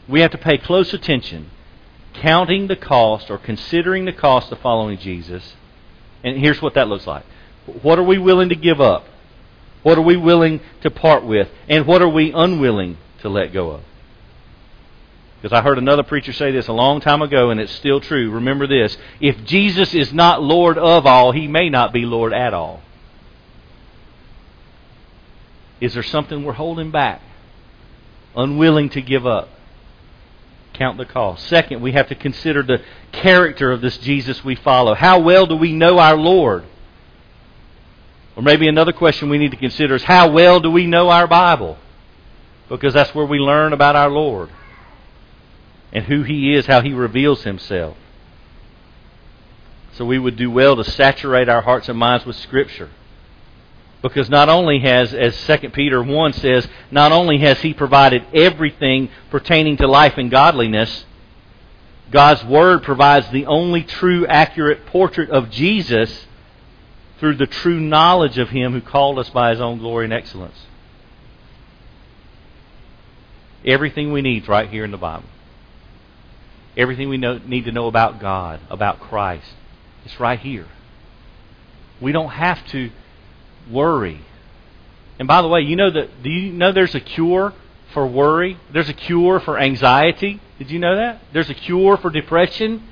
We 0.06 0.20
have 0.20 0.32
to 0.32 0.38
pay 0.38 0.58
close 0.58 0.92
attention, 0.92 1.50
counting 2.12 2.66
the 2.66 2.76
cost 2.76 3.30
or 3.30 3.38
considering 3.38 4.04
the 4.04 4.12
cost 4.12 4.52
of 4.52 4.58
following 4.58 4.98
Jesus 4.98 5.54
and 6.24 6.38
here's 6.38 6.60
what 6.60 6.74
that 6.74 6.88
looks 6.88 7.06
like. 7.06 7.24
What 7.82 7.98
are 7.98 8.02
we 8.02 8.18
willing 8.18 8.48
to 8.48 8.56
give 8.56 8.80
up? 8.80 9.04
What 9.82 9.98
are 9.98 10.02
we 10.02 10.16
willing 10.16 10.60
to 10.80 10.90
part 10.90 11.24
with? 11.24 11.48
And 11.68 11.86
what 11.86 12.02
are 12.02 12.08
we 12.08 12.32
unwilling 12.32 12.96
to 13.20 13.28
let 13.28 13.52
go 13.52 13.70
of? 13.72 13.82
Because 15.40 15.56
I 15.56 15.60
heard 15.60 15.76
another 15.76 16.02
preacher 16.02 16.32
say 16.32 16.52
this 16.52 16.68
a 16.68 16.72
long 16.72 17.02
time 17.02 17.20
ago, 17.20 17.50
and 17.50 17.60
it's 17.60 17.72
still 17.72 18.00
true. 18.00 18.30
Remember 18.30 18.66
this 18.66 18.96
if 19.20 19.44
Jesus 19.44 19.94
is 19.94 20.10
not 20.12 20.42
Lord 20.42 20.78
of 20.78 21.06
all, 21.06 21.32
he 21.32 21.46
may 21.46 21.68
not 21.68 21.92
be 21.92 22.06
Lord 22.06 22.32
at 22.32 22.54
all. 22.54 22.80
Is 25.82 25.92
there 25.92 26.02
something 26.02 26.44
we're 26.44 26.54
holding 26.54 26.90
back? 26.90 27.20
Unwilling 28.34 28.88
to 28.90 29.02
give 29.02 29.26
up? 29.26 29.50
Count 30.74 30.98
the 30.98 31.04
cost. 31.04 31.46
Second, 31.46 31.80
we 31.80 31.92
have 31.92 32.08
to 32.08 32.14
consider 32.14 32.62
the 32.62 32.82
character 33.12 33.72
of 33.72 33.80
this 33.80 33.96
Jesus 33.98 34.44
we 34.44 34.54
follow. 34.54 34.94
How 34.94 35.20
well 35.20 35.46
do 35.46 35.56
we 35.56 35.72
know 35.72 35.98
our 35.98 36.16
Lord? 36.16 36.64
Or 38.36 38.42
maybe 38.42 38.68
another 38.68 38.92
question 38.92 39.28
we 39.28 39.38
need 39.38 39.52
to 39.52 39.56
consider 39.56 39.94
is 39.94 40.02
how 40.02 40.30
well 40.30 40.60
do 40.60 40.70
we 40.70 40.86
know 40.86 41.08
our 41.08 41.26
Bible? 41.26 41.78
Because 42.68 42.94
that's 42.94 43.14
where 43.14 43.26
we 43.26 43.38
learn 43.38 43.72
about 43.72 43.96
our 43.96 44.10
Lord 44.10 44.50
and 45.92 46.04
who 46.04 46.22
He 46.24 46.54
is, 46.54 46.66
how 46.66 46.80
He 46.80 46.92
reveals 46.92 47.44
Himself. 47.44 47.96
So 49.92 50.04
we 50.04 50.18
would 50.18 50.36
do 50.36 50.50
well 50.50 50.74
to 50.74 50.84
saturate 50.84 51.48
our 51.48 51.62
hearts 51.62 51.88
and 51.88 51.96
minds 51.96 52.26
with 52.26 52.34
Scripture. 52.36 52.90
Because 54.04 54.28
not 54.28 54.50
only 54.50 54.80
has, 54.80 55.14
as 55.14 55.34
2 55.46 55.70
Peter 55.70 56.02
1 56.02 56.34
says, 56.34 56.68
not 56.90 57.10
only 57.10 57.38
has 57.38 57.58
he 57.62 57.72
provided 57.72 58.22
everything 58.34 59.08
pertaining 59.30 59.78
to 59.78 59.86
life 59.86 60.18
and 60.18 60.30
godliness, 60.30 61.06
God's 62.10 62.44
Word 62.44 62.82
provides 62.82 63.30
the 63.30 63.46
only 63.46 63.82
true, 63.82 64.26
accurate 64.26 64.84
portrait 64.84 65.30
of 65.30 65.48
Jesus 65.48 66.26
through 67.18 67.36
the 67.36 67.46
true 67.46 67.80
knowledge 67.80 68.36
of 68.36 68.50
Him 68.50 68.74
who 68.74 68.82
called 68.82 69.18
us 69.18 69.30
by 69.30 69.52
His 69.52 69.60
own 69.62 69.78
glory 69.78 70.04
and 70.04 70.12
excellence. 70.12 70.66
Everything 73.64 74.12
we 74.12 74.20
need 74.20 74.42
is 74.42 74.48
right 74.50 74.68
here 74.68 74.84
in 74.84 74.90
the 74.90 74.98
Bible. 74.98 75.24
Everything 76.76 77.08
we 77.08 77.16
know, 77.16 77.38
need 77.38 77.64
to 77.64 77.72
know 77.72 77.86
about 77.86 78.20
God, 78.20 78.60
about 78.68 79.00
Christ, 79.00 79.48
it's 80.04 80.20
right 80.20 80.38
here. 80.38 80.66
We 82.02 82.12
don't 82.12 82.32
have 82.32 82.66
to 82.66 82.90
worry. 83.70 84.20
And 85.18 85.28
by 85.28 85.42
the 85.42 85.48
way, 85.48 85.60
you 85.60 85.76
know 85.76 85.90
that 85.90 86.22
do 86.22 86.30
you 86.30 86.52
know 86.52 86.72
there's 86.72 86.94
a 86.94 87.00
cure 87.00 87.52
for 87.92 88.06
worry? 88.06 88.58
There's 88.72 88.88
a 88.88 88.94
cure 88.94 89.40
for 89.40 89.58
anxiety. 89.58 90.40
Did 90.58 90.70
you 90.70 90.78
know 90.78 90.96
that? 90.96 91.22
There's 91.32 91.50
a 91.50 91.54
cure 91.54 91.96
for 91.96 92.10
depression. 92.10 92.82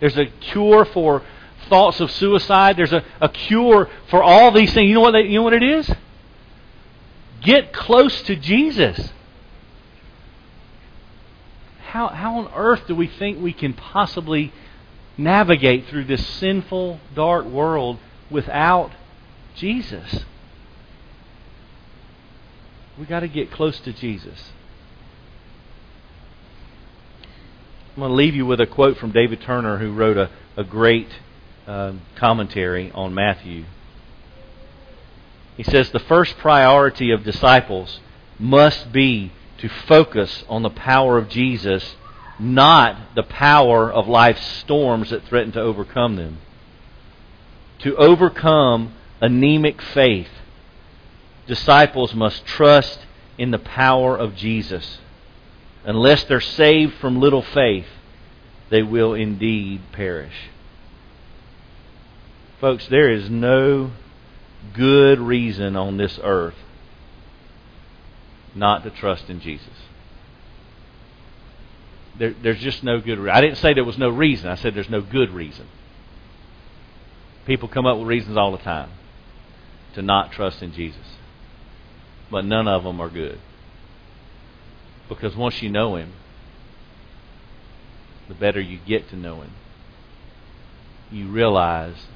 There's 0.00 0.18
a 0.18 0.26
cure 0.26 0.84
for 0.84 1.22
thoughts 1.68 2.00
of 2.00 2.10
suicide. 2.10 2.76
There's 2.76 2.92
a, 2.92 3.04
a 3.20 3.28
cure 3.28 3.88
for 4.08 4.22
all 4.22 4.50
these 4.52 4.72
things. 4.74 4.88
You 4.88 4.94
know 4.94 5.00
what 5.00 5.12
they, 5.12 5.22
you 5.22 5.38
know 5.38 5.42
what 5.42 5.54
it 5.54 5.62
is? 5.62 5.90
Get 7.42 7.72
close 7.72 8.22
to 8.22 8.36
Jesus. 8.36 9.10
How 11.86 12.08
how 12.08 12.38
on 12.38 12.52
earth 12.54 12.86
do 12.86 12.94
we 12.94 13.06
think 13.06 13.40
we 13.40 13.52
can 13.52 13.72
possibly 13.72 14.52
navigate 15.16 15.86
through 15.86 16.04
this 16.04 16.26
sinful, 16.26 17.00
dark 17.14 17.46
world 17.46 17.98
without 18.30 18.90
Jesus. 19.56 20.24
We 22.98 23.06
got 23.06 23.20
to 23.20 23.28
get 23.28 23.50
close 23.50 23.78
to 23.80 23.92
Jesus. 23.92 24.52
I'm 27.94 28.00
going 28.00 28.10
to 28.10 28.14
leave 28.16 28.34
you 28.34 28.46
with 28.46 28.60
a 28.60 28.66
quote 28.66 28.98
from 28.98 29.12
David 29.12 29.40
Turner, 29.42 29.78
who 29.78 29.92
wrote 29.92 30.16
a, 30.16 30.30
a 30.56 30.64
great 30.64 31.08
uh, 31.66 31.92
commentary 32.16 32.90
on 32.92 33.14
Matthew. 33.14 33.64
He 35.56 35.62
says 35.62 35.90
the 35.90 36.00
first 36.00 36.36
priority 36.38 37.10
of 37.12 37.22
disciples 37.22 38.00
must 38.38 38.92
be 38.92 39.32
to 39.58 39.68
focus 39.68 40.44
on 40.48 40.62
the 40.62 40.70
power 40.70 41.18
of 41.18 41.28
Jesus, 41.28 41.94
not 42.38 43.14
the 43.14 43.22
power 43.22 43.92
of 43.92 44.08
life's 44.08 44.44
storms 44.58 45.10
that 45.10 45.24
threaten 45.24 45.52
to 45.52 45.60
overcome 45.60 46.16
them. 46.16 46.38
To 47.80 47.96
overcome 47.96 48.92
anemic 49.24 49.80
faith, 49.80 50.28
disciples 51.46 52.14
must 52.14 52.44
trust 52.44 52.98
in 53.38 53.50
the 53.50 53.58
power 53.58 54.14
of 54.16 54.36
Jesus. 54.36 54.98
Unless 55.84 56.24
they're 56.24 56.42
saved 56.42 56.94
from 56.96 57.18
little 57.18 57.40
faith, 57.40 57.86
they 58.68 58.82
will 58.82 59.14
indeed 59.14 59.80
perish. 59.92 60.50
Folks, 62.60 62.86
there 62.88 63.10
is 63.10 63.30
no 63.30 63.92
good 64.74 65.18
reason 65.18 65.74
on 65.74 65.96
this 65.96 66.20
earth 66.22 66.54
not 68.54 68.84
to 68.84 68.90
trust 68.90 69.30
in 69.30 69.40
Jesus. 69.40 69.68
There, 72.18 72.34
there's 72.42 72.60
just 72.60 72.84
no 72.84 73.00
good 73.00 73.18
reason. 73.18 73.34
I 73.34 73.40
didn't 73.40 73.56
say 73.56 73.72
there 73.72 73.84
was 73.84 73.98
no 73.98 74.10
reason. 74.10 74.50
I 74.50 74.54
said 74.56 74.74
there's 74.74 74.90
no 74.90 75.00
good 75.00 75.30
reason. 75.30 75.66
People 77.46 77.68
come 77.68 77.86
up 77.86 77.96
with 77.96 78.06
reasons 78.06 78.36
all 78.36 78.52
the 78.52 78.58
time 78.58 78.90
to 79.94 80.02
not 80.02 80.32
trust 80.32 80.62
in 80.62 80.72
Jesus. 80.72 81.18
But 82.30 82.44
none 82.44 82.66
of 82.68 82.84
them 82.84 83.00
are 83.00 83.08
good. 83.08 83.38
Because 85.08 85.36
once 85.36 85.62
you 85.62 85.70
know 85.70 85.96
Him, 85.96 86.12
the 88.28 88.34
better 88.34 88.60
you 88.60 88.78
get 88.86 89.08
to 89.10 89.16
know 89.16 89.42
Him, 89.42 89.52
you 91.10 91.28
realize 91.28 92.06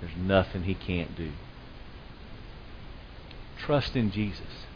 there's 0.00 0.16
nothing 0.16 0.64
He 0.64 0.74
can't 0.74 1.16
do. 1.16 1.32
Trust 3.58 3.96
in 3.96 4.10
Jesus. 4.10 4.66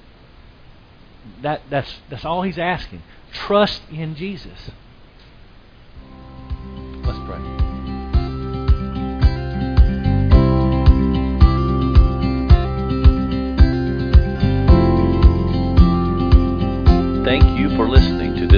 That, 1.43 1.62
that's, 1.70 1.95
that's 2.11 2.24
all 2.24 2.43
He's 2.43 2.59
asking. 2.59 3.03
Trust 3.33 3.83
in 3.91 4.14
Jesus. 4.14 4.70
Let's 7.05 7.18
pray. 7.26 7.57